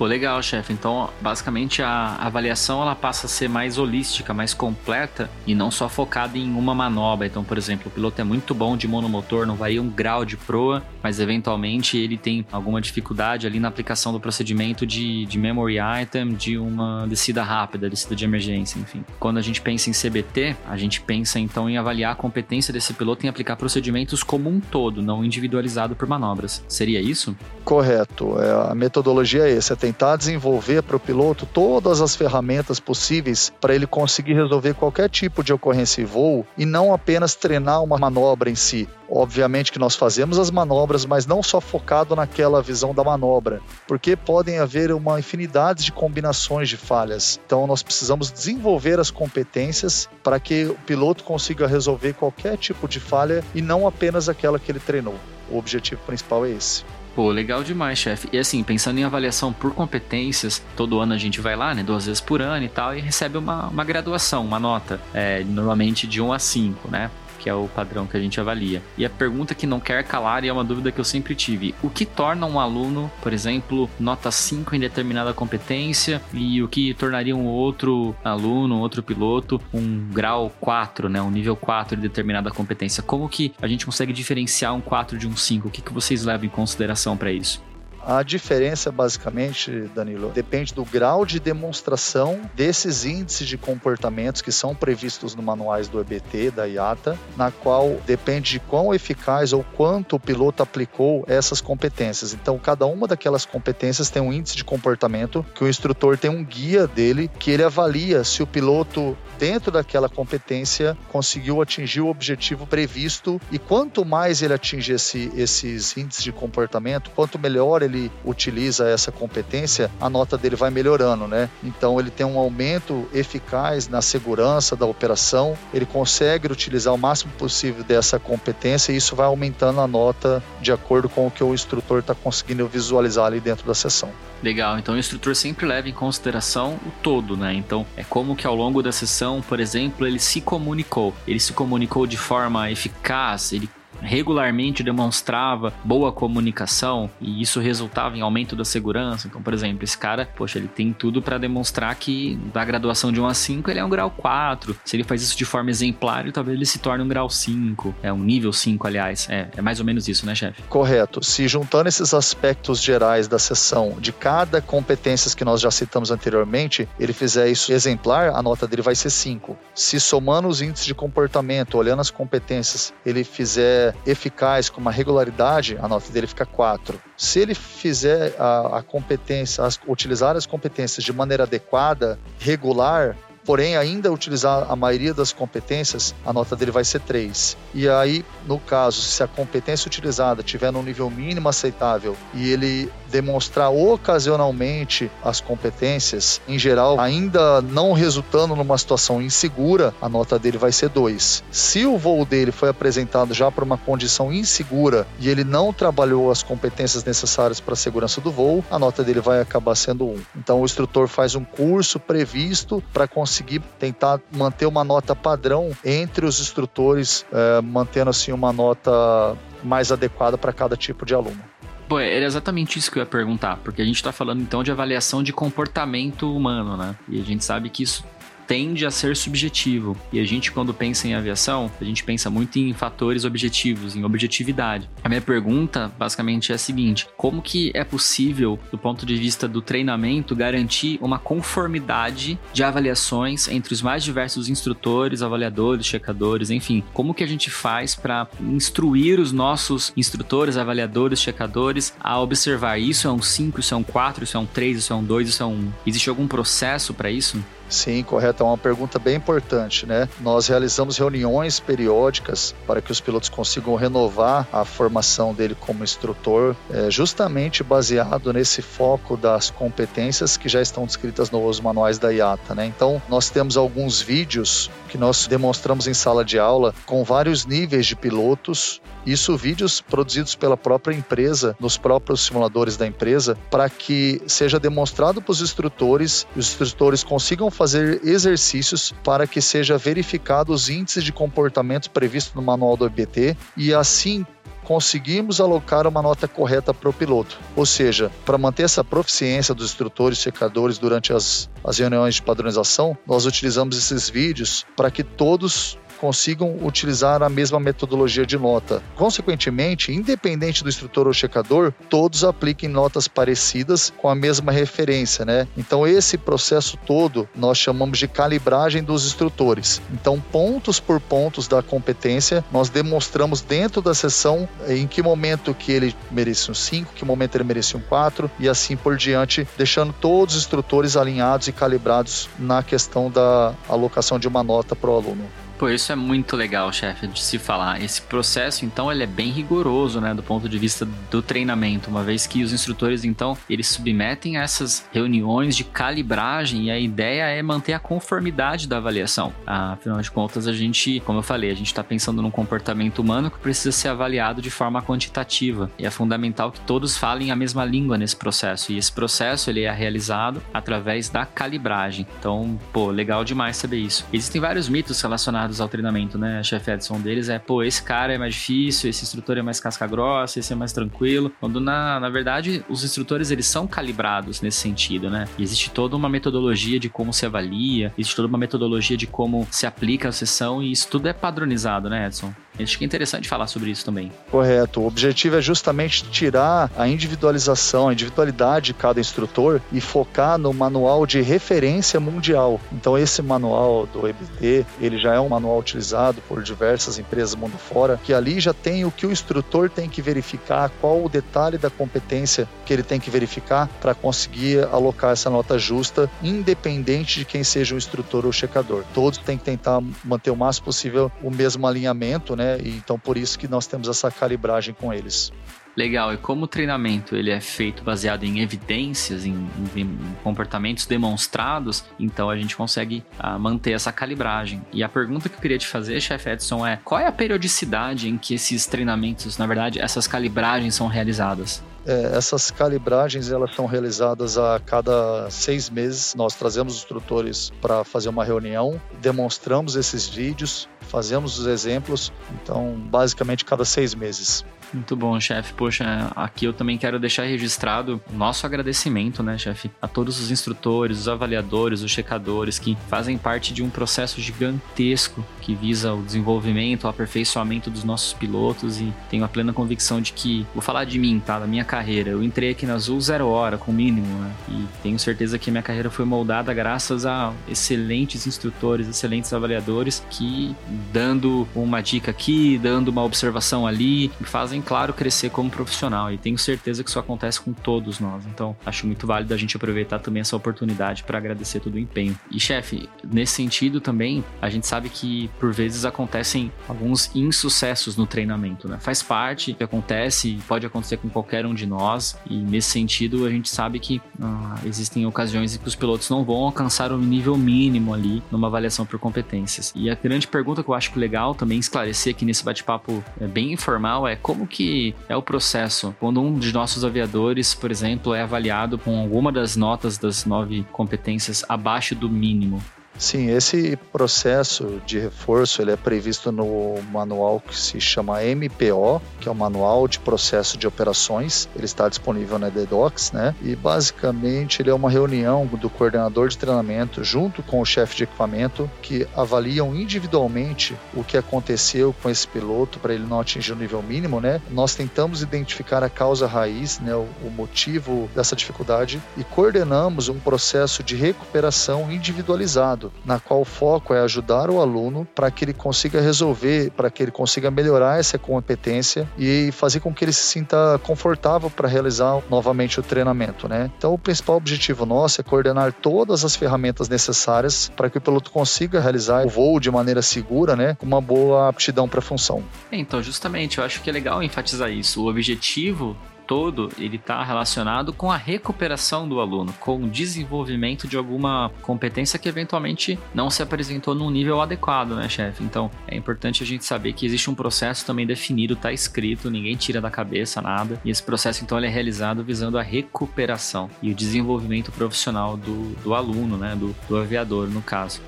Pô, 0.01 0.07
legal, 0.07 0.43
chefe. 0.43 0.73
Então, 0.73 1.11
basicamente, 1.21 1.83
a 1.83 2.17
avaliação 2.17 2.81
ela 2.81 2.95
passa 2.95 3.27
a 3.27 3.29
ser 3.29 3.51
mais 3.51 3.77
holística, 3.77 4.33
mais 4.33 4.55
completa 4.55 5.31
e 5.47 5.55
não 5.55 5.71
só 5.71 5.91
focada 5.91 6.39
em 6.39 6.55
uma 6.55 6.75
manobra. 6.75 7.27
Então, 7.27 7.45
por 7.45 7.59
exemplo, 7.59 7.89
o 7.89 7.91
piloto 7.91 8.19
é 8.19 8.25
muito 8.25 8.55
bom 8.55 8.79
de 8.79 8.89
monomotor, 8.89 9.47
não 9.47 9.57
vai 9.57 9.79
um 9.79 9.91
grau 9.91 10.25
de 10.25 10.39
proa, 10.39 10.83
mas 11.03 11.21
eventualmente 11.21 11.99
ele 11.99 12.17
tem 12.17 12.47
alguma 12.51 12.81
dificuldade 12.81 13.47
ali 13.47 13.61
na 13.61 13.69
aplicação 13.69 14.11
do 14.11 14.19
procedimento 14.19 14.87
de, 14.87 15.27
de 15.27 15.39
memory 15.39 15.77
item, 16.01 16.33
de 16.33 16.57
uma 16.57 17.05
descida 17.07 17.43
rápida, 17.43 17.91
descida 17.91 18.17
de 18.17 18.25
emergência, 18.25 18.79
enfim. 18.79 19.05
Quando 19.19 19.37
a 19.37 19.43
gente 19.43 19.61
pensa 19.61 19.91
em 19.91 19.93
CBT, 19.93 20.57
a 20.67 20.79
gente 20.79 21.03
pensa 21.03 21.39
então 21.39 21.69
em 21.69 21.77
avaliar 21.77 22.13
a 22.13 22.15
competência 22.15 22.73
desse 22.73 22.95
piloto 22.95 23.27
em 23.27 23.29
aplicar 23.29 23.57
procedimentos 23.57 24.23
como 24.23 24.49
um 24.49 24.61
todo, 24.61 25.03
não 25.03 25.23
individualizado 25.23 25.95
por 25.95 26.09
manobras. 26.09 26.65
Seria 26.67 27.03
isso? 27.03 27.37
Correto. 27.63 28.41
É, 28.41 28.71
a 28.71 28.75
metodologia 28.75 29.47
é 29.47 29.55
essa, 29.55 29.75
é 29.75 29.90
tentar 29.91 30.15
desenvolver 30.15 30.85
para 30.85 30.97
o 30.97 31.01
piloto 31.01 31.45
todas 31.45 32.01
as 32.01 32.15
ferramentas 32.15 32.79
possíveis 32.79 33.53
para 33.61 33.75
ele 33.75 33.89
conseguir 33.89 34.35
resolver 34.35 34.75
qualquer 34.75 35.11
tipo 35.11 35.43
de 35.43 35.53
ocorrência 35.53 36.01
em 36.01 36.05
voo 36.05 36.47
e 36.57 36.65
não 36.65 36.95
apenas 36.95 37.35
treinar 37.35 37.83
uma 37.83 37.99
manobra 37.99 38.49
em 38.49 38.55
si. 38.55 38.89
Obviamente 39.11 39.73
que 39.73 39.81
nós 39.81 39.97
fazemos 39.97 40.39
as 40.39 40.49
manobras, 40.49 41.05
mas 41.05 41.27
não 41.27 41.43
só 41.43 41.61
focado 41.61 42.15
naquela 42.15 42.63
visão 42.63 42.95
da 42.95 43.03
manobra, 43.03 43.61
porque 43.89 44.15
podem 44.15 44.61
haver 44.61 44.93
uma 44.93 45.19
infinidade 45.19 45.85
de 45.85 45.91
combinações 45.91 46.69
de 46.69 46.77
falhas. 46.77 47.41
Então 47.45 47.67
nós 47.67 47.83
precisamos 47.83 48.31
desenvolver 48.31 49.01
as 49.01 49.11
competências 49.11 50.09
para 50.23 50.39
que 50.39 50.67
o 50.67 50.75
piloto 50.87 51.25
consiga 51.25 51.67
resolver 51.67 52.13
qualquer 52.13 52.57
tipo 52.57 52.87
de 52.87 53.01
falha 53.01 53.43
e 53.53 53.61
não 53.61 53.89
apenas 53.89 54.29
aquela 54.29 54.61
que 54.61 54.71
ele 54.71 54.79
treinou. 54.79 55.17
O 55.51 55.59
objetivo 55.59 56.01
principal 56.07 56.47
é 56.47 56.51
esse. 56.51 56.85
Pô, 57.21 57.31
legal 57.33 57.63
demais, 57.63 57.99
chefe. 57.99 58.31
E 58.33 58.39
assim, 58.39 58.63
pensando 58.63 58.99
em 58.99 59.05
avaliação 59.05 59.53
por 59.53 59.75
competências, 59.75 60.63
todo 60.75 61.01
ano 61.01 61.13
a 61.13 61.19
gente 61.19 61.39
vai 61.39 61.55
lá, 61.55 61.75
né, 61.75 61.83
duas 61.83 62.07
vezes 62.07 62.19
por 62.19 62.41
ano 62.41 62.65
e 62.65 62.69
tal, 62.71 62.97
e 62.97 63.01
recebe 63.03 63.37
uma, 63.37 63.67
uma 63.67 63.85
graduação, 63.85 64.43
uma 64.43 64.59
nota, 64.59 64.99
é, 65.13 65.45
normalmente 65.45 66.07
de 66.07 66.19
1 66.19 66.33
a 66.33 66.39
5, 66.39 66.91
né? 66.91 67.11
Que 67.41 67.49
é 67.49 67.55
o 67.55 67.67
padrão 67.69 68.07
que 68.07 68.17
a 68.17 68.21
gente 68.21 68.39
avalia. 68.39 68.83
E 68.97 69.05
a 69.05 69.11
pergunta 69.11 69.55
que 69.55 69.67
não 69.67 69.81
quer 69.81 70.05
calar 70.05 70.45
e 70.45 70.49
é 70.49 70.53
uma 70.53 70.63
dúvida 70.63 70.93
que 70.93 71.01
eu 71.01 71.05
sempre 71.05 71.35
tive: 71.35 71.75
o 71.83 71.89
que 71.89 72.05
torna 72.05 72.47
um 72.47 72.61
aluno, 72.61 73.11
por 73.23 73.33
exemplo, 73.33 73.89
nota 73.99 74.31
5 74.31 74.77
em 74.77 74.81
determinada 74.81 75.33
competência 75.33 76.21
e 76.33 76.63
o 76.63 76.69
que 76.69 76.93
tornaria 76.95 77.35
um 77.35 77.47
outro 77.47 78.15
aluno, 78.23 78.77
um 78.77 78.81
outro 78.81 79.03
piloto, 79.03 79.61
um 79.73 80.09
grau 80.13 80.53
4, 80.61 81.09
né, 81.09 81.23
um 81.23 81.31
nível 81.31 81.57
4 81.57 81.97
de 81.97 82.03
determinada 82.03 82.51
competência? 82.51 83.03
Como 83.03 83.29
que 83.29 83.53
a 83.61 83.67
gente 83.67 83.87
consegue 83.87 84.13
diferenciar 84.13 84.75
um 84.75 84.81
4 84.81 85.17
de 85.17 85.27
um 85.27 85.37
5? 85.37 85.69
O 85.69 85.71
que, 85.71 85.81
que 85.81 85.93
vocês 85.93 86.25
levam 86.25 86.47
em 86.47 86.51
consideração 86.51 87.17
para 87.17 87.33
isso? 87.33 87.70
A 88.05 88.23
diferença, 88.23 88.91
basicamente, 88.91 89.71
Danilo, 89.95 90.31
depende 90.31 90.75
do 90.75 90.85
grau 90.85 91.27
de 91.27 91.39
demonstração 91.39 92.41
desses 92.55 93.05
índices 93.05 93.47
de 93.47 93.59
comportamentos 93.59 94.43
que 94.43 94.51
são 94.51 94.75
previstos 94.75 95.35
no 95.35 95.43
manuais 95.43 95.89
do 95.89 96.01
EBT, 96.01 96.51
da 96.51 96.65
IATA, 96.65 97.19
na 97.37 97.51
qual 97.51 98.01
depende 98.07 98.53
de 98.53 98.61
quão 98.61 98.95
eficaz 98.95 99.53
ou 99.53 99.65
quanto 99.77 100.17
o 100.17 100.21
piloto 100.21 100.63
aplicou 100.63 101.25
essas 101.27 101.61
competências. 101.61 102.33
Então, 102.33 102.59
cada 102.59 102.87
uma 102.87 103.07
daquelas 103.07 103.45
competências 103.45 104.11
tem 104.11 104.23
um 104.23 104.33
índice 104.33 104.57
de 104.57 104.65
comportamento 104.65 105.45
que 105.55 105.65
o 105.65 105.69
instrutor 105.69 106.17
tem 106.17 106.31
um 106.31 106.45
guia 106.45 106.87
dele 106.87 107.31
que 107.39 107.51
ele 107.51 107.63
avalia 107.63 108.25
se 108.25 108.43
o 108.43 108.47
piloto 108.47 109.17
dentro 109.39 109.71
daquela 109.71 110.09
competência 110.09 110.97
conseguiu 111.09 111.63
atingir 111.63 112.01
o 112.01 112.09
objetivo 112.09 112.67
previsto 112.67 113.41
e 113.51 113.59
quanto 113.59 114.05
mais 114.05 114.43
ele 114.43 114.53
atinge 114.53 114.93
esse, 114.93 115.33
esses 115.35 115.97
índices 115.97 116.23
de 116.23 116.33
comportamento, 116.33 117.11
quanto 117.15 117.39
melhor 117.39 117.83
ele 117.83 117.90
utiliza 118.25 118.89
essa 118.89 119.11
competência, 119.11 119.91
a 120.01 120.09
nota 120.09 120.37
dele 120.37 120.57
vai 120.57 120.71
melhorando, 120.71 121.27
né? 121.27 121.49
Então 121.63 121.99
ele 121.99 122.11
tem 122.11 122.27
um 122.27 122.39
aumento 122.39 123.09
eficaz 123.13 123.89
na 123.89 124.03
segurança 124.03 124.77
da 124.77 124.87
operação, 124.87 125.57
ele 125.73 125.87
consegue 125.87 126.51
utilizar 126.51 126.95
o 126.95 126.99
máximo 126.99 127.33
possível 127.33 127.83
dessa 127.85 128.19
competência 128.19 128.93
e 128.93 128.97
isso 128.97 129.17
vai 129.17 129.27
aumentando 129.27 129.81
a 129.81 129.87
nota 129.87 130.43
de 130.61 130.73
acordo 130.73 131.09
com 131.09 131.27
o 131.27 131.31
que 131.31 131.43
o 131.43 131.55
instrutor 131.55 132.01
está 132.01 132.15
conseguindo 132.15 132.67
visualizar 132.67 133.27
ali 133.27 133.41
dentro 133.41 133.67
da 133.67 133.75
sessão. 133.75 134.11
Legal, 134.43 134.79
então 134.79 134.95
o 134.95 134.99
instrutor 134.99 135.37
sempre 135.37 135.67
leva 135.67 135.89
em 135.89 135.93
consideração 135.93 136.79
o 136.87 136.91
todo, 137.03 137.37
né? 137.37 137.53
Então 137.55 137.87
é 137.97 138.03
como 138.03 138.35
que 138.35 138.47
ao 138.47 138.55
longo 138.55 138.83
da 138.83 138.93
sessão, 138.93 139.43
por 139.43 139.61
exemplo, 139.61 140.07
ele 140.07 140.19
se 140.19 140.41
comunicou. 140.41 141.15
Ele 141.27 141.41
se 141.41 141.53
comunicou 141.53 142.07
de 142.07 142.17
forma 142.17 142.71
eficaz, 142.71 143.53
ele 143.53 143.69
regularmente 144.03 144.83
demonstrava 144.83 145.73
boa 145.85 146.13
comunicação 146.13 147.11
e 147.21 147.41
isso 147.41 147.61
resultava 147.61 148.17
em 148.17 148.21
aumento 148.21 148.57
da 148.57 148.65
segurança. 148.65 149.27
Então, 149.27 149.43
por 149.43 149.53
exemplo, 149.53 149.85
esse 149.85 149.97
cara, 149.97 150.29
poxa, 150.37 150.59
ele 150.59 150.69
tem 150.69 150.93
tudo 150.93 151.23
para 151.23 151.39
demonstrar 151.39 151.95
que 151.95 152.39
da 152.53 152.65
graduação 152.65 153.13
de 153.13 153.21
1 153.21 153.27
a 153.27 153.35
5 153.35 153.71
ele 153.71 153.81
é 153.81 153.85
um 153.85 153.91
grau 153.91 154.11
4. 154.11 154.77
Se 154.85 154.97
ele 154.97 155.05
faz 155.05 155.23
isso 155.23 155.37
de 155.37 155.45
forma 155.45 155.71
exemplar, 155.71 156.31
talvez 156.33 156.57
ele 156.57 156.67
se 156.67 156.79
torne 156.79 157.05
um 157.05 157.09
grau 157.09 157.29
5. 157.29 157.95
É 158.03 158.13
um 158.13 158.19
nível 158.19 158.53
5, 158.53 158.87
aliás. 158.87 159.29
É, 159.31 159.49
é 159.57 159.63
mais 159.63 159.79
ou 159.81 159.87
menos 159.87 160.09
isso, 160.09 160.27
né, 160.27 160.35
chefe? 160.35 160.63
Correto. 160.63 161.23
Se 161.25 161.47
juntando 161.49 161.89
esses 161.89 162.15
aspectos 162.15 162.83
gerais 162.83 163.29
da 163.29 163.39
sessão 163.39 163.97
de 163.99 164.13
cada 164.13 164.61
competências 164.61 165.35
que 165.35 165.45
nós 165.45 165.61
já 165.61 165.71
citamos 165.71 166.11
anteriormente, 166.11 166.89
ele 166.99 167.13
fizer 167.13 167.49
isso 167.49 167.73
exemplar, 167.73 168.31
a 168.31 168.43
nota 168.43 168.67
dele 168.67 168.83
vai 168.83 168.95
ser 168.95 169.11
5. 169.11 169.57
Se 169.75 170.01
somando 170.01 170.49
os 170.49 170.61
índices 170.61 170.87
de 170.87 170.95
comportamento, 170.95 171.77
olhando 171.77 172.01
as 172.01 172.11
competências, 172.11 172.93
ele 173.05 173.25
fizer 173.25 173.90
eficaz, 174.07 174.69
com 174.69 174.81
uma 174.81 174.91
regularidade, 174.91 175.77
a 175.81 175.89
nota 175.89 176.11
dele 176.13 176.27
fica 176.27 176.47
4. 176.47 177.01
Se 177.17 177.41
ele 177.41 177.55
fizer 177.55 178.35
a, 178.39 178.79
a 178.79 178.83
competência, 178.83 179.65
as, 179.65 179.79
utilizar 179.87 180.37
as 180.37 180.47
competências 180.47 181.05
de 181.05 181.13
maneira 181.13 181.45
adequada, 181.45 182.19
regular, 182.39 183.17
porém 183.51 183.77
ainda 183.77 184.13
utilizar 184.13 184.71
a 184.71 184.77
maioria 184.77 185.13
das 185.13 185.33
competências, 185.33 186.15
a 186.25 186.33
nota 186.33 186.55
dele 186.55 186.71
vai 186.71 186.85
ser 186.85 187.01
3. 187.01 187.57
E 187.75 187.89
aí, 187.89 188.25
no 188.47 188.61
caso, 188.61 189.01
se 189.01 189.25
a 189.25 189.27
competência 189.27 189.89
utilizada 189.89 190.41
tiver 190.41 190.71
no 190.71 190.81
nível 190.85 191.11
mínimo 191.11 191.49
aceitável 191.49 192.17
e 192.33 192.49
ele 192.49 192.89
demonstrar 193.11 193.73
ocasionalmente 193.73 195.11
as 195.25 195.41
competências, 195.41 196.41
em 196.47 196.61
geral, 196.61 197.01
ainda 197.01 197.61
não 197.61 197.93
resultando 197.93 198.55
numa 198.55 198.79
situação 198.79 199.21
insegura, 199.21 199.93
a 200.01 200.09
nota 200.09 200.39
dele 200.39 200.57
vai 200.57 200.71
ser 200.71 200.89
2. 200.89 201.43
Se 201.51 201.85
o 201.85 201.99
voo 201.99 202.25
dele 202.25 202.53
foi 202.53 202.69
apresentado 202.69 203.35
já 203.35 203.51
para 203.51 203.65
uma 203.65 203.77
condição 203.77 204.33
insegura 204.33 205.09
e 205.19 205.29
ele 205.29 205.43
não 205.43 205.73
trabalhou 205.73 206.31
as 206.31 206.41
competências 206.41 207.03
necessárias 207.03 207.59
para 207.59 207.75
a 207.75 207.77
segurança 207.77 208.21
do 208.21 208.31
voo, 208.31 208.65
a 208.71 208.79
nota 208.79 209.03
dele 209.03 209.21
vai 209.21 209.41
acabar 209.41 209.75
sendo 209.75 210.05
1. 210.05 210.09
Um. 210.09 210.21
Então 210.37 210.61
o 210.61 210.65
instrutor 210.65 211.09
faz 211.09 211.35
um 211.35 211.43
curso 211.43 211.99
previsto 211.99 212.81
para 212.93 213.09
conseguir 213.09 213.40
tentar 213.79 214.21
manter 214.31 214.67
uma 214.67 214.85
nota 214.85 215.15
padrão 215.15 215.71
entre 215.85 216.27
os 216.27 216.41
instrutores, 216.41 217.25
é, 217.33 217.61
mantendo 217.61 218.11
assim 218.11 218.33
uma 218.33 218.53
nota 218.53 219.37
mais 219.63 219.93
adequada 219.93 220.39
para 220.39 220.53
cada 220.53 220.77
tipo 220.77 221.05
de 221.05 221.15
aluno. 221.15 221.41
Pô, 221.89 221.99
era 221.99 222.25
exatamente 222.25 222.79
isso 222.79 222.91
que 222.91 222.99
eu 222.99 223.03
ia 223.03 223.07
perguntar, 223.07 223.59
porque 223.65 223.83
a 223.83 223.85
gente 223.85 223.97
está 223.97 224.13
falando 224.13 224.41
então 224.41 224.63
de 224.63 224.71
avaliação 224.71 225.23
de 225.23 225.33
comportamento 225.33 226.35
humano, 226.35 226.77
né? 226.77 226.95
E 227.09 227.21
a 227.21 227.25
gente 227.25 227.45
sabe 227.45 227.69
que 227.69 227.83
isso 227.83 228.05
tende 228.51 228.85
a 228.85 228.91
ser 228.91 229.15
subjetivo. 229.15 229.97
E 230.13 230.19
a 230.19 230.25
gente, 230.25 230.51
quando 230.51 230.75
pensa 230.75 231.07
em 231.07 231.15
aviação, 231.15 231.71
a 231.81 231.85
gente 231.85 232.03
pensa 232.03 232.29
muito 232.29 232.59
em 232.59 232.73
fatores 232.73 233.25
objetivos, 233.25 233.95
em 233.95 234.03
objetividade. 234.03 234.91
A 235.05 235.09
minha 235.09 235.21
pergunta, 235.21 235.89
basicamente, 235.97 236.51
é 236.51 236.57
a 236.57 236.59
seguinte: 236.59 237.07
como 237.17 237.41
que 237.41 237.71
é 237.75 237.85
possível, 237.85 238.59
do 238.73 238.77
ponto 238.77 239.07
de 239.07 239.15
vista 239.15 239.47
do 239.47 239.63
treinamento, 239.63 240.35
garantir 240.35 240.99
uma 241.01 241.17
conformidade 241.17 242.41
de 242.53 242.65
avaliações 242.65 243.47
entre 243.47 243.73
os 243.73 243.83
mais 243.83 244.03
diversos 244.03 244.49
instrutores, 244.49 245.23
avaliadores, 245.23 245.87
checadores, 245.87 246.51
enfim? 246.51 246.83
Como 246.93 247.15
que 247.15 247.23
a 247.23 247.29
gente 247.29 247.51
faz 247.51 247.95
para 247.95 248.27
instruir 248.41 249.21
os 249.21 249.31
nossos 249.31 249.93
instrutores, 249.97 250.57
avaliadores, 250.57 251.21
checadores 251.21 251.95
a 252.01 252.19
observar 252.19 252.79
isso 252.79 253.07
é 253.07 253.13
um 253.13 253.23
5, 253.23 253.61
isso 253.61 253.75
é 253.75 253.77
um 253.77 253.85
4, 253.85 254.25
isso 254.25 254.37
é 254.37 254.41
um 254.41 254.47
3, 254.47 254.79
isso 254.79 254.93
é 254.93 254.97
um 254.97 255.05
2, 255.05 255.29
isso 255.29 255.41
é 255.45 255.47
um 255.47 255.53
1? 255.53 255.73
Existe 255.87 256.11
algum 256.11 256.27
processo 256.27 256.93
para 256.93 257.13
isso? 257.13 257.41
Sim, 257.71 258.03
correto. 258.03 258.43
É 258.43 258.47
uma 258.47 258.59
pergunta 258.59 258.99
bem 258.99 259.17
importante, 259.17 259.87
né? 259.87 260.09
Nós 260.21 260.49
realizamos 260.49 260.99
reuniões 260.99 261.61
periódicas 261.61 262.55
para 262.67 262.83
que 262.83 262.91
os 262.91 263.01
pilotos 263.01 263.29
consigam 263.29 263.77
renovar 263.77 264.47
a 264.53 264.65
formação 264.65 265.33
dele 265.33 265.57
como 265.59 265.85
instrutor, 265.85 266.57
é, 266.71 266.91
justamente 266.91 267.63
baseado 267.63 268.33
nesse 268.33 268.61
foco 268.61 269.17
das 269.17 269.51
competências 269.51 270.37
que 270.37 270.49
já 270.49 270.61
estão 270.61 270.85
descritas 270.85 271.31
nos 271.31 271.61
manuais 271.61 271.99
da 271.99 272.13
IATA, 272.13 272.55
né? 272.55 272.67
Então, 272.67 273.01
nós 273.09 273.31
temos 273.31 273.57
alguns 273.57 274.03
vídeos 274.03 274.71
que 274.89 274.99
nós 274.99 275.27
demonstramos 275.29 275.87
em 275.87 275.95
sala 275.95 276.25
de 276.25 276.39
aula 276.39 276.75
com 276.85 277.05
vários 277.05 277.47
níveis 277.47 277.87
de 277.87 277.95
pilotos 277.95 278.81
isso 279.07 279.37
vídeos 279.37 279.81
produzidos 279.81 280.35
pela 280.35 280.57
própria 280.57 280.95
empresa, 280.95 281.57
nos 281.61 281.77
próprios 281.77 282.25
simuladores 282.27 282.77
da 282.77 282.87
empresa, 282.87 283.37
para 283.51 283.69
que 283.69 284.21
seja 284.27 284.59
demonstrado 284.59 285.21
para 285.23 285.33
os 285.33 285.41
instrutores, 285.41 286.27
os 286.37 286.51
instrutores 286.51 287.03
consigam 287.03 287.51
fazer 287.51 288.01
exercícios 288.05 288.93
para 289.03 289.27
que 289.27 289.41
seja 289.41 289.79
verificado 289.79 290.53
os 290.53 290.69
índices 290.69 291.05
de 291.05 291.13
comportamento 291.13 291.91
previstos 291.91 292.35
no 292.35 292.43
manual 292.43 292.77
do 292.77 292.87
EBT 292.87 293.37
e 293.57 293.75
assim 293.75 294.25
conseguimos 294.71 295.41
alocar 295.41 295.85
uma 295.85 296.01
nota 296.01 296.29
correta 296.29 296.73
para 296.73 296.89
o 296.89 296.93
piloto. 296.93 297.37
Ou 297.57 297.67
seja, 297.67 298.09
para 298.25 298.39
manter 298.39 298.63
essa 298.63 298.85
proficiência 298.85 299.53
dos 299.53 299.71
instrutores 299.71 300.19
e 300.19 300.23
checadores 300.23 300.79
durante 300.79 301.13
as, 301.13 301.51
as 301.65 301.79
reuniões 301.79 302.15
de 302.15 302.23
padronização, 302.23 302.97
nós 303.05 303.27
utilizamos 303.27 303.77
esses 303.77 304.09
vídeos 304.09 304.65
para 304.77 304.89
que 304.89 305.03
todos 305.03 305.77
consigam 306.01 306.57
utilizar 306.63 307.23
a 307.23 307.29
mesma 307.29 307.61
metodologia 307.61 308.25
de 308.25 308.39
nota. 308.39 308.83
Consequentemente, 308.97 309.93
independente 309.93 310.63
do 310.63 310.69
instrutor 310.69 311.07
ou 311.07 311.13
checador, 311.13 311.73
todos 311.91 312.25
apliquem 312.25 312.69
notas 312.69 313.07
parecidas 313.07 313.93
com 313.99 314.09
a 314.09 314.15
mesma 314.15 314.51
referência, 314.51 315.25
né? 315.25 315.47
Então 315.57 315.87
esse 315.87 316.17
processo 316.17 316.79
todo 316.87 317.29
nós 317.37 317.59
chamamos 317.59 317.99
de 317.99 318.09
calibragem 318.09 318.83
dos 318.83 319.07
instrutores. 319.07 319.83
Então 319.93 320.19
pontos 320.21 320.81
por 320.81 321.01
pontos 321.01 321.47
da 321.47 321.63
competência 321.63 322.43
nós 322.51 322.71
demonstramos 322.71 323.43
dentro 323.43 323.83
da 323.83 323.95
sessão 323.95 324.49
em 324.67 324.87
que 324.87 325.03
momento 325.03 325.55
que 325.55 325.71
ele 325.71 325.95
merece 326.11 326.51
um 326.51 326.55
5, 326.55 326.95
que 326.95 327.05
momento 327.05 327.35
ele 327.35 327.45
merece 327.45 327.77
um 327.77 327.81
4 327.81 328.31
e 328.39 328.49
assim 328.49 328.77
por 328.77 328.97
diante, 328.97 329.47
deixando 329.59 329.93
todos 329.93 330.35
os 330.35 330.43
instrutores 330.43 330.97
alinhados 330.97 331.49
e 331.49 331.53
calibrados 331.53 332.29
na 332.39 332.63
questão 332.63 333.11
da 333.11 333.55
alocação 333.69 334.19
de 334.19 334.27
uma 334.27 334.43
nota 334.43 334.75
para 334.75 334.91
o 334.91 334.97
aluno. 334.97 335.25
Pô, 335.61 335.69
isso 335.69 335.93
é 335.93 335.95
muito 335.95 336.37
legal, 336.37 336.73
chefe, 336.73 337.07
de 337.07 337.21
se 337.21 337.39
falar. 337.39 337.83
Esse 337.83 338.01
processo, 338.01 338.65
então, 338.65 338.91
ele 338.91 339.03
é 339.03 339.07
bem 339.07 339.29
rigoroso, 339.29 340.01
né, 340.01 340.15
do 340.15 340.23
ponto 340.23 340.49
de 340.49 340.59
vista 340.59 340.89
do 341.11 341.21
treinamento, 341.21 341.91
uma 341.91 342.03
vez 342.03 342.27
que 342.27 342.43
os 342.43 342.51
instrutores, 342.51 343.05
então, 343.05 343.37
eles 343.47 343.69
submetem 343.69 344.39
a 344.39 344.43
essas 344.43 344.89
reuniões 344.91 345.55
de 345.55 345.63
calibragem 345.63 346.65
e 346.65 346.71
a 346.71 346.79
ideia 346.79 347.25
é 347.25 347.43
manter 347.43 347.75
a 347.75 347.79
conformidade 347.79 348.67
da 348.67 348.79
avaliação. 348.79 349.35
Afinal 349.47 350.01
de 350.01 350.11
contas, 350.11 350.47
a 350.47 350.53
gente, 350.55 350.99
como 351.01 351.19
eu 351.19 351.23
falei, 351.23 351.51
a 351.51 351.55
gente 351.55 351.67
está 351.67 351.85
pensando 351.85 352.23
num 352.23 352.31
comportamento 352.31 353.01
humano 353.01 353.31
que 353.31 353.39
precisa 353.39 353.71
ser 353.71 353.89
avaliado 353.89 354.41
de 354.41 354.51
forma 354.51 354.81
quantitativa. 354.81 355.71
E 355.79 355.85
é 355.85 355.91
fundamental 355.91 356.51
que 356.51 356.61
todos 356.61 356.97
falem 356.97 357.31
a 357.31 357.37
mesma 357.37 357.67
língua 357.67 357.99
nesse 357.99 358.17
processo. 358.17 358.73
E 358.73 358.79
esse 358.79 358.91
processo, 358.91 359.51
ele 359.51 359.65
é 359.65 359.71
realizado 359.71 360.41
através 360.55 361.11
da 361.11 361.27
calibragem. 361.27 362.07
Então, 362.19 362.59
pô, 362.73 362.91
legal 362.91 363.25
demais 363.25 363.59
saber 363.59 363.81
isso. 363.81 364.07
Existem 364.11 364.41
vários 364.41 364.67
mitos 364.67 364.99
relacionados 365.03 365.50
ao 365.59 365.69
treinamento, 365.69 366.19
né, 366.19 366.43
chefe 366.43 366.71
Edson? 366.71 367.01
Deles 367.01 367.31
é, 367.31 367.39
pô, 367.39 367.63
esse 367.63 367.83
cara 367.83 368.13
é 368.13 368.19
mais 368.19 368.35
difícil, 368.35 368.91
esse 368.91 369.03
instrutor 369.03 369.39
é 369.39 369.43
mais 369.43 369.59
casca 369.59 369.87
grossa, 369.87 370.39
esse 370.39 370.53
é 370.53 370.57
mais 370.57 370.73
tranquilo. 370.73 371.33
Quando, 371.41 371.59
na, 371.59 371.99
na 371.99 372.11
verdade, 372.11 372.63
os 372.69 372.85
instrutores, 372.85 373.31
eles 373.31 373.47
são 373.47 373.67
calibrados 373.67 374.43
nesse 374.43 374.59
sentido, 374.59 375.09
né? 375.09 375.27
E 375.39 375.43
existe 375.43 375.71
toda 375.71 375.97
uma 375.97 376.09
metodologia 376.09 376.79
de 376.79 376.91
como 376.91 377.13
se 377.13 377.25
avalia, 377.25 377.93
existe 377.97 378.15
toda 378.15 378.29
uma 378.29 378.39
metodologia 378.39 378.97
de 378.97 379.07
como 379.07 379.49
se 379.51 379.67
aplica 379.67 380.11
a 380.11 380.13
sessão 380.13 380.63
e 380.63 380.71
isso 380.71 380.89
tudo 380.89 381.09
é 381.09 381.13
padronizado, 381.13 381.89
né, 381.89 382.07
Edson? 382.07 382.35
Acho 382.63 382.79
que 382.79 382.85
é 382.85 382.87
interessante 382.87 383.29
falar 383.29 383.47
sobre 383.47 383.71
isso 383.71 383.85
também. 383.85 384.11
Correto. 384.31 384.81
O 384.81 384.87
objetivo 384.87 385.37
é 385.37 385.41
justamente 385.41 386.05
tirar 386.11 386.71
a 386.77 386.87
individualização, 386.87 387.89
a 387.89 387.93
individualidade 387.93 388.67
de 388.67 388.75
cada 388.75 389.01
instrutor 389.01 389.61
e 389.73 389.81
focar 389.81 390.39
no 390.39 390.53
manual 390.53 391.07
de 391.07 391.21
referência 391.21 391.99
mundial. 391.99 392.61
Então 392.73 392.97
esse 392.97 393.23
manual 393.23 393.87
do 393.87 394.07
EBT, 394.07 394.67
ele 394.81 394.99
já 394.99 395.15
é 395.15 395.21
um 395.21 395.29
manual 395.29 395.59
utilizado 395.59 396.21
por 396.29 396.43
diversas 396.43 396.99
empresas 396.99 397.35
mundo 397.35 397.59
fora, 397.59 397.99
que 398.03 398.13
ali 398.13 398.41
já 398.41 398.53
tem 398.53 398.85
o 398.85 398.91
que 398.91 399.07
o 399.07 399.13
instrutor 399.13 399.71
tem 399.71 399.89
que 399.89 400.03
verificar, 400.03 400.71
qual 400.81 401.05
o 401.05 401.09
detalhe 401.09 401.59
da 401.59 401.71
competência 401.71 402.49
que 402.67 402.73
ele 402.73 402.83
tem 402.83 403.01
que 403.01 403.11
verificar 403.11 403.69
para 403.81 403.95
conseguir 403.95 404.65
alocar 404.73 405.13
essa 405.13 405.31
nota 405.31 405.59
justa, 405.59 406.11
independente 406.23 407.21
de 407.21 407.25
quem 407.25 407.43
seja 407.43 407.75
o 407.75 407.79
instrutor 407.79 408.25
ou 408.25 408.31
o 408.31 408.33
checador. 408.33 408.85
Todos 408.95 409.19
têm 409.19 409.39
que 409.39 409.45
tentar 409.45 409.81
manter 410.05 410.31
o 410.31 410.37
máximo 410.37 410.67
possível 410.67 411.11
o 411.23 411.31
mesmo 411.31 411.67
alinhamento, 411.67 412.37
né? 412.37 412.50
E 412.59 412.71
então 412.71 412.99
por 412.99 413.17
isso 413.17 413.39
que 413.39 413.47
nós 413.47 413.67
temos 413.67 413.89
essa 413.89 414.11
calibragem 414.11 414.75
com 414.75 414.93
eles. 414.93 415.33
Legal, 415.77 416.13
e 416.13 416.17
como 416.17 416.45
o 416.45 416.49
treinamento 416.49 417.15
ele 417.15 417.31
é 417.31 417.41
feito 417.41 417.83
baseado 417.85 418.25
em 418.25 418.41
evidências, 418.41 419.25
em, 419.25 419.49
em 419.77 419.99
comportamentos 420.23 420.85
demonstrados, 420.85 421.85
então 421.99 422.29
a 422.29 422.37
gente 422.37 422.57
consegue 422.57 423.05
uh, 423.23 423.39
manter 423.39 423.73
essa 423.73 423.93
calibragem. 423.93 424.61
E 424.73 424.83
a 424.83 424.89
pergunta 424.89 425.29
que 425.29 425.37
eu 425.37 425.41
queria 425.41 425.59
te 425.59 425.67
fazer, 425.67 426.01
chefe 426.01 426.31
Edson, 426.31 426.67
é 426.67 426.77
qual 426.77 427.01
é 427.01 427.07
a 427.07 427.13
periodicidade 427.13 428.09
em 428.09 428.19
que 428.19 428.35
esses 428.35 428.67
treinamentos, 428.67 429.39
na 429.39 429.47
verdade, 429.47 429.81
essas 429.81 430.07
calibragens 430.07 430.75
são 430.75 430.89
realizadas? 430.89 431.63
É, 431.87 432.17
essas 432.17 432.51
calibragens 432.51 433.31
elas 433.31 433.55
são 433.55 433.67
realizadas 433.67 434.37
a 434.37 434.61
cada 434.65 435.29
seis 435.31 435.71
meses. 435.71 436.15
Nós 436.15 436.35
trazemos 436.35 436.75
os 436.75 436.81
instrutores 436.81 437.51
para 437.61 437.85
fazer 437.85 438.09
uma 438.09 438.25
reunião, 438.25 438.81
demonstramos 439.01 439.77
esses 439.77 440.07
vídeos, 440.07 440.69
fazemos 440.81 441.39
os 441.39 441.47
exemplos. 441.47 442.13
Então, 442.43 442.75
basicamente, 442.75 443.45
cada 443.45 443.65
seis 443.65 443.95
meses. 443.95 444.45
Muito 444.73 444.95
bom, 444.95 445.19
chefe. 445.19 445.53
Poxa, 445.55 446.11
aqui 446.15 446.45
eu 446.45 446.53
também 446.53 446.79
quero 446.79 446.99
deixar 446.99 447.25
registrado 447.25 448.01
nosso 448.13 448.47
agradecimento, 448.47 449.23
né, 449.23 449.37
chefe, 449.37 449.71
a 449.83 449.89
todos 449.89 450.21
os 450.21 450.31
instrutores, 450.31 451.01
os 451.01 451.09
avaliadores, 451.09 451.83
os 451.83 451.91
checadores 451.91 452.59
que 452.59 452.77
fazem 452.89 453.19
parte 453.19 453.53
de 453.53 453.63
um 453.63 453.71
processo 453.71 454.21
gigantesco 454.21 455.25
que 455.41 455.55
visa 455.55 455.93
o 455.93 456.03
desenvolvimento, 456.03 456.85
o 456.85 456.89
aperfeiçoamento 456.89 457.71
dos 457.71 457.85
nossos 457.85 458.13
pilotos 458.13 458.81
e 458.81 458.93
tenho 459.09 459.25
a 459.25 459.29
plena 459.29 459.53
convicção 459.53 460.01
de 460.01 460.13
que, 460.13 460.47
vou 460.55 460.63
falar 460.63 460.85
de 460.85 460.99
mim, 460.99 461.21
tá, 461.25 461.39
da 461.39 461.47
minha 461.47 461.65
carreira, 461.65 462.11
eu 462.11 462.23
entrei 462.23 462.51
aqui 462.51 462.67
na 462.67 462.75
Azul 462.75 463.01
zero 463.01 463.27
hora, 463.27 463.59
com 463.59 463.73
o 463.73 463.75
mínimo, 463.75 464.07
né, 464.19 464.33
e 464.49 464.67
tenho 464.83 464.99
certeza 464.99 465.39
que 465.39 465.51
minha 465.51 465.63
carreira 465.63 465.91
foi 465.91 466.05
moldada 466.05 466.55
graças 466.55 467.05
a 467.05 467.33
excelentes 467.49 468.27
instrutores, 468.27 468.89
excelentes 468.89 469.33
avaliadores 469.33 470.05
que, 470.11 470.55
dando 470.93 471.49
uma 471.55 471.81
dica 471.81 472.11
aqui, 472.11 472.59
dando 472.59 472.89
uma 472.89 473.03
observação 473.03 473.67
ali, 473.67 474.11
me 474.21 474.27
claro, 474.61 474.93
crescer 474.93 475.31
como 475.31 475.51
profissional. 475.51 476.13
E 476.13 476.19
tenho 476.19 476.39
certeza 476.39 476.83
que 476.83 476.91
isso 476.91 476.99
acontece 476.99 477.41
com 477.41 477.53
todos 477.53 478.01
nós. 478.01 478.27
Então, 478.27 478.57
acho 478.65 478.87
muito 478.87 479.07
válido 479.07 479.33
a 479.35 479.37
gente 479.37 479.57
aproveitar 479.57 479.99
também 479.99 480.21
essa 480.21 480.37
oportunidade 480.37 481.03
para 481.05 481.19
agradecer 481.19 481.61
todo 481.61 481.75
o 481.75 481.79
empenho. 481.79 482.19
E, 482.31 482.39
chefe, 482.39 482.89
nesse 483.05 483.35
sentido 483.35 483.81
também, 483.81 484.25
a 484.41 484.51
gente 484.51 484.67
sabe 484.67 484.89
que 484.89 485.31
por 485.39 485.53
vezes 485.53 485.85
acontecem 485.85 486.53
alguns 486.69 487.15
insucessos 487.15 487.97
no 487.97 488.07
treinamento, 488.07 488.69
né? 488.69 488.79
Faz 488.81 489.03
parte, 489.03 489.57
acontece, 489.61 490.39
pode 490.47 490.67
acontecer 490.67 490.97
com 490.97 491.09
qualquer 491.09 491.47
um 491.47 491.55
de 491.55 491.67
nós. 491.67 492.19
E 492.29 492.37
nesse 492.37 492.71
sentido, 492.71 493.27
a 493.27 493.31
gente 493.31 493.49
sabe 493.49 493.79
que 493.79 494.01
ah, 494.21 494.59
existem 494.65 495.07
ocasiões 495.07 495.55
em 495.55 495.59
que 495.59 495.69
os 495.69 495.75
pilotos 495.75 496.09
não 496.11 496.25
vão 496.25 496.37
alcançar 496.37 496.93
o 496.93 496.99
nível 496.99 497.37
mínimo 497.37 497.93
ali 497.95 498.23
numa 498.31 498.47
avaliação 498.47 498.87
por 498.87 498.99
competências. 498.99 499.73
E 499.75 499.91
a 499.91 499.95
grande 499.95 500.27
pergunta 500.27 500.63
que 500.63 500.71
eu 500.71 500.75
acho 500.75 500.99
legal 500.99 501.35
também 501.35 501.59
esclarecer 501.59 502.15
aqui 502.15 502.25
nesse 502.25 502.45
bate-papo 502.45 503.03
é 503.21 503.27
bem 503.27 503.53
informal 503.53 504.07
é 504.07 504.17
como 504.17 504.47
que 504.51 504.95
é 505.09 505.17
o 505.17 505.23
processo 505.23 505.95
quando 505.99 506.21
um 506.21 506.39
de 506.39 506.53
nossos 506.53 506.85
aviadores, 506.85 507.55
por 507.55 507.71
exemplo, 507.71 508.13
é 508.13 508.23
avaliado 508.23 508.77
com 508.77 508.99
alguma 508.99 509.33
das 509.33 509.57
notas 509.57 509.97
das 509.97 510.27
nove 510.27 510.67
competências 510.73 511.45
abaixo 511.49 511.95
do 511.95 512.11
mínimo? 512.11 512.63
Sim, 513.01 513.31
esse 513.31 513.79
processo 513.91 514.79
de 514.85 514.99
reforço 514.99 515.63
ele 515.63 515.71
é 515.71 515.77
previsto 515.77 516.31
no 516.31 516.75
manual 516.93 517.41
que 517.41 517.59
se 517.59 517.81
chama 517.81 518.21
MPO, 518.23 519.01
que 519.19 519.27
é 519.27 519.33
o 519.33 519.35
Manual 519.35 519.89
de 519.89 519.99
Processo 519.99 520.59
de 520.59 520.67
Operações. 520.67 521.49
Ele 521.57 521.65
está 521.65 521.89
disponível 521.89 522.39
na 522.39 522.51
DDocs, 522.51 523.11
né? 523.11 523.35
E 523.41 523.57
basicamente 523.57 524.61
ele 524.61 524.69
é 524.69 524.75
uma 524.75 524.91
reunião 524.91 525.47
do 525.47 525.71
coordenador 525.71 526.29
de 526.29 526.37
treinamento 526.37 527.03
junto 527.03 527.43
com 527.43 527.63
o 527.63 527.65
chefe 527.65 527.97
de 527.97 528.05
equipamento 528.05 528.71
que 528.83 529.09
avaliam 529.17 529.75
individualmente 529.75 530.77
o 530.93 531.03
que 531.03 531.17
aconteceu 531.17 531.95
com 532.03 532.11
esse 532.11 532.29
piloto 532.29 532.79
para 532.79 532.93
ele 532.93 533.07
não 533.07 533.19
atingir 533.19 533.55
o 533.55 533.57
nível 533.57 533.83
mínimo, 533.83 534.21
né? 534.21 534.43
Nós 534.51 534.75
tentamos 534.75 535.23
identificar 535.23 535.83
a 535.83 535.89
causa 535.89 536.27
raiz, 536.27 536.79
né, 536.79 536.95
o, 536.95 537.09
o 537.25 537.31
motivo 537.35 538.11
dessa 538.15 538.37
dificuldade 538.37 539.01
e 539.17 539.25
coordenamos 539.25 540.11
um 540.11 540.21
processo 540.21 540.83
de 540.83 540.97
recuperação 540.97 541.91
individualizado 541.91 542.90
na 543.05 543.19
qual 543.19 543.41
o 543.41 543.45
foco 543.45 543.95
é 543.95 544.01
ajudar 544.01 544.51
o 544.51 544.61
aluno 544.61 545.07
para 545.15 545.31
que 545.31 545.45
ele 545.45 545.53
consiga 545.53 546.01
resolver, 546.01 546.71
para 546.73 546.91
que 546.91 547.03
ele 547.03 547.11
consiga 547.11 547.51
melhorar 547.51 547.99
essa 547.99 548.19
competência 548.19 549.09
e 549.19 549.51
fazer 549.53 549.81
com 549.81 549.93
que 549.93 550.05
ele 550.05 550.13
se 550.13 550.23
sinta 550.23 550.81
confortável 550.83 551.51
para 551.51 551.69
realizar 551.69 552.21
novamente 552.29 552.79
o 552.79 552.83
treinamento, 552.83 553.49
né? 553.49 553.71
Então, 553.77 553.95
o 553.95 553.99
principal 553.99 554.37
objetivo 554.37 554.85
nosso 554.85 555.21
é 555.21 555.25
coordenar 555.25 555.73
todas 555.73 556.25
as 556.25 556.37
ferramentas 556.37 556.89
necessárias 556.89 557.71
para 557.77 557.89
que 557.89 557.99
o 557.99 558.01
piloto 558.01 558.31
consiga 558.31 558.81
realizar 558.81 559.25
o 559.27 559.29
voo 559.29 559.61
de 559.61 559.71
maneira 559.71 560.03
segura, 560.03 560.57
né? 560.57 560.77
Com 560.79 560.87
uma 560.87 561.01
boa 561.01 561.49
aptidão 561.49 561.89
para 561.89 562.01
a 562.01 562.03
função. 562.03 562.43
Então, 562.71 563.03
justamente, 563.03 563.59
eu 563.59 563.65
acho 563.65 563.81
que 563.83 563.91
é 563.91 563.93
legal 563.93 564.23
enfatizar 564.23 564.71
isso. 564.71 565.03
O 565.03 565.09
objetivo 565.09 565.97
todo 566.31 566.69
ele 566.79 566.95
está 566.95 567.25
relacionado 567.25 567.93
com 567.93 568.09
a 568.09 568.17
recuperação 568.17 569.09
do 569.09 569.19
aluno, 569.19 569.53
com 569.59 569.83
o 569.83 569.89
desenvolvimento 569.89 570.87
de 570.87 570.97
alguma 570.97 571.51
competência 571.61 572.21
que 572.21 572.29
eventualmente 572.29 572.97
não 573.13 573.29
se 573.29 573.43
apresentou 573.43 573.97
num 573.97 574.09
nível 574.13 574.41
adequado, 574.41 574.91
né, 574.91 575.09
chefe? 575.09 575.43
Então 575.43 575.69
é 575.89 575.97
importante 575.97 576.45
a 576.45 576.47
gente 576.47 576.65
saber 576.65 576.93
que 576.93 577.05
existe 577.05 577.29
um 577.29 577.35
processo 577.35 577.85
também 577.85 578.07
definido, 578.07 578.55
está 578.55 578.73
escrito, 578.73 579.29
ninguém 579.29 579.57
tira 579.57 579.81
da 579.81 579.91
cabeça 579.91 580.41
nada, 580.41 580.81
e 580.85 580.91
esse 580.91 581.03
processo 581.03 581.43
então 581.43 581.59
é 581.59 581.67
realizado 581.67 582.23
visando 582.23 582.57
a 582.57 582.63
recuperação 582.63 583.69
e 583.83 583.91
o 583.91 583.95
desenvolvimento 583.95 584.71
profissional 584.71 585.37
do, 585.37 585.75
do 585.83 585.95
aluno, 585.95 586.37
né, 586.37 586.55
do, 586.55 586.77
do 586.89 586.97
aviador 586.97 587.49
no 587.49 587.61
caso. 587.61 588.01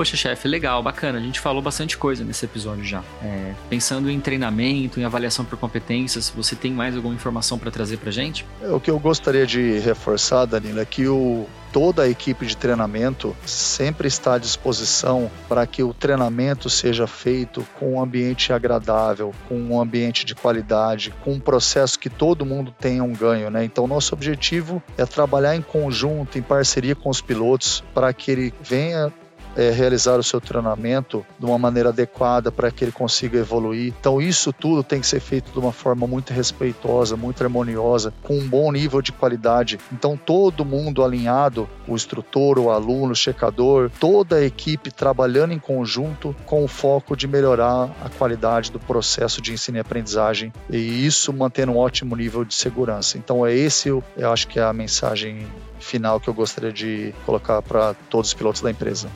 Poxa, 0.00 0.16
chefe, 0.16 0.48
legal, 0.48 0.82
bacana. 0.82 1.18
A 1.18 1.20
gente 1.20 1.38
falou 1.38 1.60
bastante 1.60 1.98
coisa 1.98 2.24
nesse 2.24 2.46
episódio 2.46 2.82
já. 2.82 3.04
É, 3.22 3.52
pensando 3.68 4.08
em 4.08 4.18
treinamento, 4.18 4.98
em 4.98 5.04
avaliação 5.04 5.44
por 5.44 5.58
competências, 5.58 6.32
você 6.34 6.56
tem 6.56 6.72
mais 6.72 6.96
alguma 6.96 7.14
informação 7.14 7.58
para 7.58 7.70
trazer 7.70 7.98
para 7.98 8.10
gente? 8.10 8.46
É, 8.62 8.70
o 8.70 8.80
que 8.80 8.90
eu 8.90 8.98
gostaria 8.98 9.46
de 9.46 9.78
reforçar, 9.80 10.46
Danilo, 10.46 10.80
é 10.80 10.86
que 10.86 11.06
o, 11.06 11.46
toda 11.70 12.04
a 12.04 12.08
equipe 12.08 12.46
de 12.46 12.56
treinamento 12.56 13.36
sempre 13.44 14.08
está 14.08 14.36
à 14.36 14.38
disposição 14.38 15.30
para 15.46 15.66
que 15.66 15.82
o 15.82 15.92
treinamento 15.92 16.70
seja 16.70 17.06
feito 17.06 17.62
com 17.78 17.96
um 17.96 18.02
ambiente 18.02 18.54
agradável, 18.54 19.34
com 19.50 19.60
um 19.60 19.78
ambiente 19.78 20.24
de 20.24 20.34
qualidade, 20.34 21.12
com 21.22 21.32
um 21.34 21.40
processo 21.40 21.98
que 21.98 22.08
todo 22.08 22.46
mundo 22.46 22.74
tenha 22.80 23.04
um 23.04 23.12
ganho, 23.12 23.50
né? 23.50 23.64
Então, 23.64 23.86
nosso 23.86 24.14
objetivo 24.14 24.82
é 24.96 25.04
trabalhar 25.04 25.54
em 25.54 25.60
conjunto, 25.60 26.38
em 26.38 26.42
parceria 26.42 26.94
com 26.94 27.10
os 27.10 27.20
pilotos, 27.20 27.84
para 27.92 28.10
que 28.14 28.30
ele 28.30 28.54
venha 28.62 29.12
é, 29.56 29.70
realizar 29.70 30.18
o 30.18 30.22
seu 30.22 30.40
treinamento 30.40 31.24
de 31.38 31.46
uma 31.46 31.58
maneira 31.58 31.90
adequada 31.90 32.50
para 32.52 32.70
que 32.70 32.84
ele 32.84 32.92
consiga 32.92 33.38
evoluir. 33.38 33.92
Então, 33.98 34.20
isso 34.20 34.52
tudo 34.52 34.82
tem 34.82 35.00
que 35.00 35.06
ser 35.06 35.20
feito 35.20 35.52
de 35.52 35.58
uma 35.58 35.72
forma 35.72 36.06
muito 36.06 36.32
respeitosa, 36.32 37.16
muito 37.16 37.42
harmoniosa, 37.42 38.12
com 38.22 38.38
um 38.38 38.48
bom 38.48 38.70
nível 38.72 39.02
de 39.02 39.12
qualidade. 39.12 39.78
Então, 39.92 40.16
todo 40.16 40.64
mundo 40.64 41.04
alinhado, 41.04 41.68
o 41.86 41.94
instrutor, 41.94 42.58
o 42.58 42.70
aluno, 42.70 43.12
o 43.12 43.16
checador, 43.16 43.90
toda 43.98 44.36
a 44.36 44.44
equipe 44.44 44.90
trabalhando 44.90 45.52
em 45.52 45.58
conjunto 45.58 46.34
com 46.46 46.64
o 46.64 46.68
foco 46.68 47.16
de 47.16 47.26
melhorar 47.26 47.90
a 48.04 48.08
qualidade 48.08 48.70
do 48.70 48.78
processo 48.78 49.40
de 49.40 49.52
ensino 49.52 49.78
e 49.78 49.80
aprendizagem 49.80 50.52
e 50.68 51.06
isso 51.06 51.32
mantendo 51.32 51.72
um 51.72 51.76
ótimo 51.78 52.16
nível 52.16 52.44
de 52.44 52.54
segurança. 52.54 53.18
Então, 53.18 53.44
é 53.46 53.54
esse, 53.54 53.88
eu 53.88 54.04
acho 54.32 54.46
que 54.48 54.58
é 54.58 54.62
a 54.62 54.72
mensagem 54.72 55.46
final 55.80 56.20
que 56.20 56.28
eu 56.28 56.34
gostaria 56.34 56.72
de 56.72 57.14
colocar 57.24 57.62
para 57.62 57.94
todos 58.08 58.28
os 58.28 58.34
pilotos 58.34 58.60
da 58.60 58.70
empresa. 58.70 59.08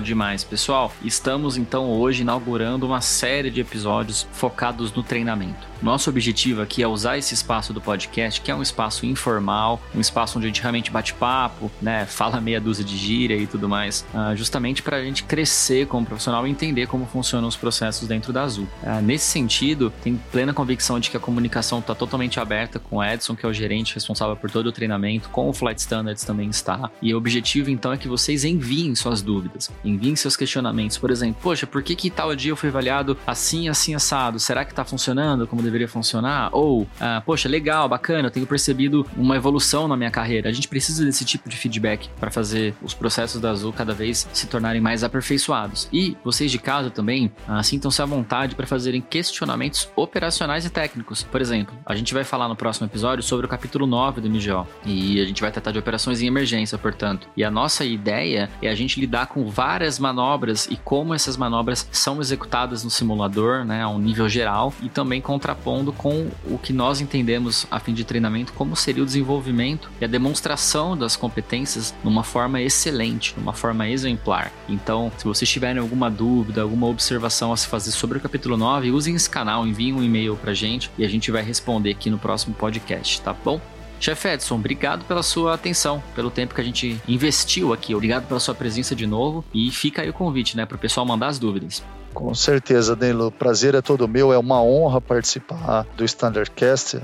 Demais, 0.00 0.42
pessoal. 0.42 0.92
Estamos 1.04 1.56
então 1.56 1.90
hoje 1.90 2.22
inaugurando 2.22 2.86
uma 2.86 3.00
série 3.00 3.50
de 3.50 3.60
episódios 3.60 4.26
focados 4.32 4.92
no 4.92 5.02
treinamento. 5.02 5.70
Nosso 5.82 6.10
objetivo 6.10 6.60
aqui 6.60 6.82
é 6.82 6.86
usar 6.86 7.16
esse 7.16 7.32
espaço 7.32 7.72
do 7.72 7.80
podcast, 7.80 8.40
que 8.40 8.50
é 8.50 8.54
um 8.54 8.60
espaço 8.60 9.06
informal, 9.06 9.80
um 9.94 10.00
espaço 10.00 10.36
onde 10.36 10.46
a 10.46 10.48
gente 10.48 10.60
realmente 10.60 10.90
bate 10.90 11.14
papo, 11.14 11.70
né, 11.80 12.04
fala 12.10 12.40
meia 12.40 12.60
dúzia 12.60 12.84
de 12.84 12.96
gíria 12.96 13.36
e 13.36 13.46
tudo 13.46 13.66
mais, 13.68 14.04
uh, 14.12 14.36
justamente 14.36 14.82
para 14.82 14.98
a 14.98 15.02
gente 15.02 15.24
crescer 15.24 15.86
como 15.86 16.04
profissional 16.04 16.46
e 16.46 16.50
entender 16.50 16.86
como 16.86 17.06
funcionam 17.06 17.48
os 17.48 17.56
processos 17.56 18.06
dentro 18.06 18.30
da 18.32 18.42
Azul. 18.42 18.68
Uh, 18.82 19.00
nesse 19.00 19.26
sentido, 19.26 19.90
tenho 20.02 20.20
plena 20.30 20.52
convicção 20.52 21.00
de 21.00 21.10
que 21.10 21.16
a 21.16 21.20
comunicação 21.20 21.78
está 21.78 21.94
totalmente 21.94 22.38
aberta 22.38 22.78
com 22.78 22.96
o 22.96 23.04
Edson, 23.04 23.34
que 23.34 23.46
é 23.46 23.48
o 23.48 23.52
gerente 23.52 23.94
responsável 23.94 24.36
por 24.36 24.50
todo 24.50 24.66
o 24.66 24.72
treinamento, 24.72 25.30
com 25.30 25.48
o 25.48 25.52
Flight 25.52 25.80
Standards 25.80 26.24
também 26.24 26.50
está. 26.50 26.90
E 27.00 27.14
o 27.14 27.16
objetivo 27.16 27.70
então 27.70 27.92
é 27.92 27.96
que 27.96 28.08
vocês 28.08 28.44
enviem 28.44 28.94
suas 28.94 29.22
dúvidas, 29.22 29.59
enviem 29.84 30.16
seus 30.16 30.36
questionamentos. 30.36 30.96
Por 30.98 31.10
exemplo, 31.10 31.40
poxa, 31.42 31.66
por 31.66 31.82
que 31.82 31.94
que 31.94 32.10
tal 32.10 32.34
dia 32.34 32.52
eu 32.52 32.56
fui 32.56 32.68
avaliado 32.68 33.16
assim, 33.26 33.68
assim, 33.68 33.94
assado? 33.94 34.38
Será 34.38 34.64
que 34.64 34.72
está 34.72 34.84
funcionando 34.84 35.46
como 35.46 35.62
deveria 35.62 35.88
funcionar? 35.88 36.50
Ou, 36.52 36.86
ah, 37.00 37.22
poxa, 37.24 37.48
legal, 37.48 37.88
bacana, 37.88 38.28
eu 38.28 38.30
tenho 38.30 38.46
percebido 38.46 39.06
uma 39.16 39.36
evolução 39.36 39.88
na 39.88 39.96
minha 39.96 40.10
carreira. 40.10 40.48
A 40.48 40.52
gente 40.52 40.68
precisa 40.68 41.04
desse 41.04 41.24
tipo 41.24 41.48
de 41.48 41.56
feedback 41.56 42.08
para 42.18 42.30
fazer 42.30 42.74
os 42.82 42.94
processos 42.94 43.40
da 43.40 43.50
Azul 43.50 43.72
cada 43.72 43.92
vez 43.92 44.28
se 44.32 44.46
tornarem 44.46 44.80
mais 44.80 45.04
aperfeiçoados. 45.04 45.88
E 45.92 46.16
vocês 46.24 46.50
de 46.50 46.58
casa 46.58 46.90
também 46.90 47.32
ah, 47.46 47.62
sintam-se 47.62 48.00
à 48.00 48.04
vontade 48.04 48.54
para 48.54 48.66
fazerem 48.66 49.00
questionamentos 49.00 49.88
operacionais 49.96 50.64
e 50.64 50.70
técnicos. 50.70 51.22
Por 51.22 51.40
exemplo, 51.40 51.74
a 51.84 51.94
gente 51.94 52.14
vai 52.14 52.24
falar 52.24 52.48
no 52.48 52.56
próximo 52.56 52.86
episódio 52.86 53.22
sobre 53.22 53.46
o 53.46 53.48
capítulo 53.48 53.86
9 53.86 54.20
do 54.20 54.30
MGO 54.30 54.66
e 54.84 55.20
a 55.20 55.24
gente 55.24 55.40
vai 55.40 55.50
tratar 55.50 55.72
de 55.72 55.78
operações 55.78 56.22
em 56.22 56.26
emergência, 56.26 56.78
portanto. 56.78 57.28
E 57.36 57.44
a 57.44 57.50
nossa 57.50 57.84
ideia 57.84 58.50
é 58.62 58.68
a 58.68 58.74
gente 58.74 59.00
lidar 59.00 59.26
com 59.26 59.42
várias 59.50 59.98
manobras 59.98 60.66
e 60.70 60.76
como 60.76 61.12
essas 61.12 61.36
manobras 61.36 61.86
são 61.90 62.20
executadas 62.20 62.84
no 62.84 62.90
simulador, 62.90 63.64
né, 63.64 63.82
a 63.82 63.88
um 63.88 63.98
nível 63.98 64.28
geral 64.28 64.72
e 64.82 64.88
também 64.88 65.20
contrapondo 65.20 65.92
com 65.92 66.30
o 66.44 66.58
que 66.58 66.72
nós 66.72 67.00
entendemos 67.00 67.66
a 67.70 67.78
fim 67.80 67.92
de 67.92 68.04
treinamento 68.04 68.52
como 68.52 68.76
seria 68.76 69.02
o 69.02 69.06
desenvolvimento 69.06 69.90
e 70.00 70.04
a 70.04 70.08
demonstração 70.08 70.96
das 70.96 71.16
competências 71.16 71.94
numa 72.04 72.22
forma 72.22 72.60
excelente, 72.60 73.34
numa 73.36 73.52
forma 73.52 73.88
exemplar. 73.88 74.52
Então, 74.68 75.10
se 75.16 75.24
vocês 75.24 75.50
tiverem 75.50 75.80
alguma 75.80 76.10
dúvida, 76.10 76.62
alguma 76.62 76.86
observação 76.86 77.52
a 77.52 77.56
se 77.56 77.66
fazer 77.66 77.90
sobre 77.90 78.18
o 78.18 78.20
capítulo 78.20 78.56
9, 78.56 78.90
usem 78.90 79.14
esse 79.14 79.28
canal, 79.28 79.66
enviem 79.66 79.92
um 79.92 80.02
e-mail 80.02 80.36
pra 80.36 80.54
gente 80.54 80.90
e 80.96 81.04
a 81.04 81.08
gente 81.08 81.30
vai 81.30 81.42
responder 81.42 81.90
aqui 81.90 82.10
no 82.10 82.18
próximo 82.18 82.54
podcast, 82.54 83.20
tá 83.20 83.32
bom? 83.32 83.60
Chefe 84.00 84.28
Edson, 84.28 84.54
obrigado 84.54 85.04
pela 85.04 85.22
sua 85.22 85.54
atenção, 85.54 86.02
pelo 86.14 86.30
tempo 86.30 86.54
que 86.54 86.60
a 86.60 86.64
gente 86.64 87.00
investiu 87.06 87.72
aqui. 87.72 87.94
Obrigado 87.94 88.26
pela 88.26 88.40
sua 88.40 88.54
presença 88.54 88.96
de 88.96 89.06
novo 89.06 89.44
e 89.52 89.70
fica 89.70 90.00
aí 90.00 90.08
o 90.08 90.12
convite, 90.12 90.56
né, 90.56 90.64
para 90.64 90.76
o 90.76 90.78
pessoal 90.78 91.04
mandar 91.04 91.28
as 91.28 91.38
dúvidas. 91.38 91.84
Com 92.14 92.34
certeza, 92.34 92.96
Danilo. 92.96 93.30
Prazer 93.30 93.74
é 93.74 93.80
todo 93.80 94.08
meu. 94.08 94.32
É 94.32 94.38
uma 94.38 94.60
honra 94.60 95.00
participar 95.00 95.86
do 95.96 96.04
Standardcast. 96.04 96.96
Uh, 96.96 97.02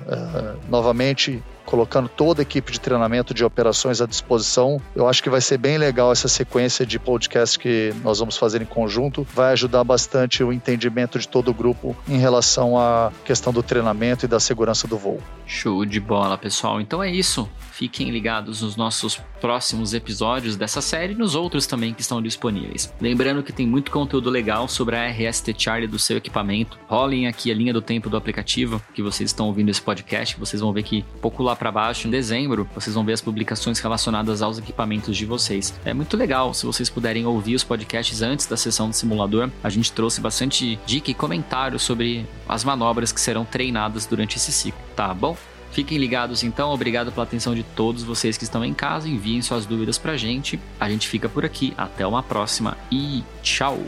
novamente, 0.68 1.42
colocando 1.66 2.08
toda 2.08 2.40
a 2.40 2.44
equipe 2.44 2.72
de 2.72 2.80
treinamento 2.80 3.34
de 3.34 3.44
operações 3.44 4.00
à 4.00 4.06
disposição. 4.06 4.80
Eu 4.94 5.08
acho 5.08 5.22
que 5.22 5.28
vai 5.28 5.40
ser 5.40 5.58
bem 5.58 5.76
legal 5.76 6.12
essa 6.12 6.28
sequência 6.28 6.86
de 6.86 6.98
podcast 6.98 7.58
que 7.58 7.92
nós 8.02 8.20
vamos 8.20 8.36
fazer 8.36 8.62
em 8.62 8.66
conjunto. 8.66 9.26
Vai 9.34 9.52
ajudar 9.52 9.82
bastante 9.84 10.42
o 10.42 10.52
entendimento 10.52 11.18
de 11.18 11.28
todo 11.28 11.50
o 11.50 11.54
grupo 11.54 11.94
em 12.08 12.18
relação 12.18 12.78
à 12.78 13.12
questão 13.24 13.52
do 13.52 13.62
treinamento 13.62 14.24
e 14.24 14.28
da 14.28 14.38
segurança 14.38 14.86
do 14.86 14.96
voo. 14.96 15.20
Show 15.46 15.84
de 15.84 16.00
bola, 16.00 16.38
pessoal. 16.38 16.80
Então 16.80 17.02
é 17.02 17.10
isso. 17.10 17.48
Fiquem 17.72 18.10
ligados 18.10 18.62
nos 18.62 18.76
nossos 18.76 19.20
próximos 19.40 19.92
episódios 19.92 20.56
dessa 20.56 20.80
série 20.80 21.12
e 21.12 21.16
nos 21.16 21.34
outros 21.34 21.66
também 21.66 21.92
que 21.92 22.00
estão 22.00 22.22
disponíveis. 22.22 22.92
Lembrando 23.00 23.42
que 23.42 23.52
tem 23.52 23.66
muito 23.66 23.90
conteúdo 23.90 24.30
legal 24.30 24.66
sobre 24.68 24.96
a 24.96 25.08
RST 25.08 25.54
Charlie 25.58 25.86
do 25.86 25.98
seu 25.98 26.16
equipamento. 26.16 26.78
Rolem 26.86 27.26
aqui 27.26 27.50
a 27.50 27.54
linha 27.54 27.72
do 27.72 27.82
tempo 27.82 28.08
do 28.08 28.16
aplicativo 28.16 28.80
que 28.94 29.02
vocês 29.02 29.30
estão 29.30 29.46
ouvindo 29.46 29.68
esse 29.68 29.82
podcast. 29.82 30.38
Vocês 30.38 30.60
vão 30.60 30.72
ver 30.72 30.84
que 30.84 31.04
pouco 31.20 31.42
lá 31.42 31.55
para 31.56 31.72
baixo, 31.72 32.06
em 32.06 32.10
dezembro, 32.10 32.68
vocês 32.74 32.94
vão 32.94 33.04
ver 33.04 33.14
as 33.14 33.20
publicações 33.20 33.78
relacionadas 33.78 34.42
aos 34.42 34.58
equipamentos 34.58 35.16
de 35.16 35.24
vocês. 35.24 35.74
É 35.84 35.92
muito 35.92 36.16
legal 36.16 36.52
se 36.54 36.66
vocês 36.66 36.88
puderem 36.88 37.26
ouvir 37.26 37.54
os 37.54 37.64
podcasts 37.64 38.22
antes 38.22 38.46
da 38.46 38.56
sessão 38.56 38.88
do 38.88 38.94
simulador. 38.94 39.50
A 39.62 39.68
gente 39.68 39.92
trouxe 39.92 40.20
bastante 40.20 40.78
dica 40.86 41.10
e 41.10 41.14
comentários 41.14 41.82
sobre 41.82 42.26
as 42.48 42.64
manobras 42.64 43.12
que 43.12 43.20
serão 43.20 43.44
treinadas 43.44 44.06
durante 44.06 44.36
esse 44.36 44.52
ciclo, 44.52 44.80
tá 44.94 45.12
bom? 45.12 45.36
Fiquem 45.72 45.98
ligados 45.98 46.42
então, 46.42 46.70
obrigado 46.70 47.12
pela 47.12 47.24
atenção 47.24 47.54
de 47.54 47.62
todos 47.62 48.02
vocês 48.02 48.38
que 48.38 48.44
estão 48.44 48.64
em 48.64 48.72
casa, 48.72 49.08
enviem 49.08 49.42
suas 49.42 49.66
dúvidas 49.66 49.98
pra 49.98 50.16
gente. 50.16 50.58
A 50.80 50.88
gente 50.88 51.06
fica 51.06 51.28
por 51.28 51.44
aqui, 51.44 51.74
até 51.76 52.06
uma 52.06 52.22
próxima 52.22 52.78
e 52.90 53.22
tchau! 53.42 53.78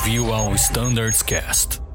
Ouviu 0.00 0.32
ao 0.32 0.54
Standards 0.54 1.22
Cast. 1.22 1.89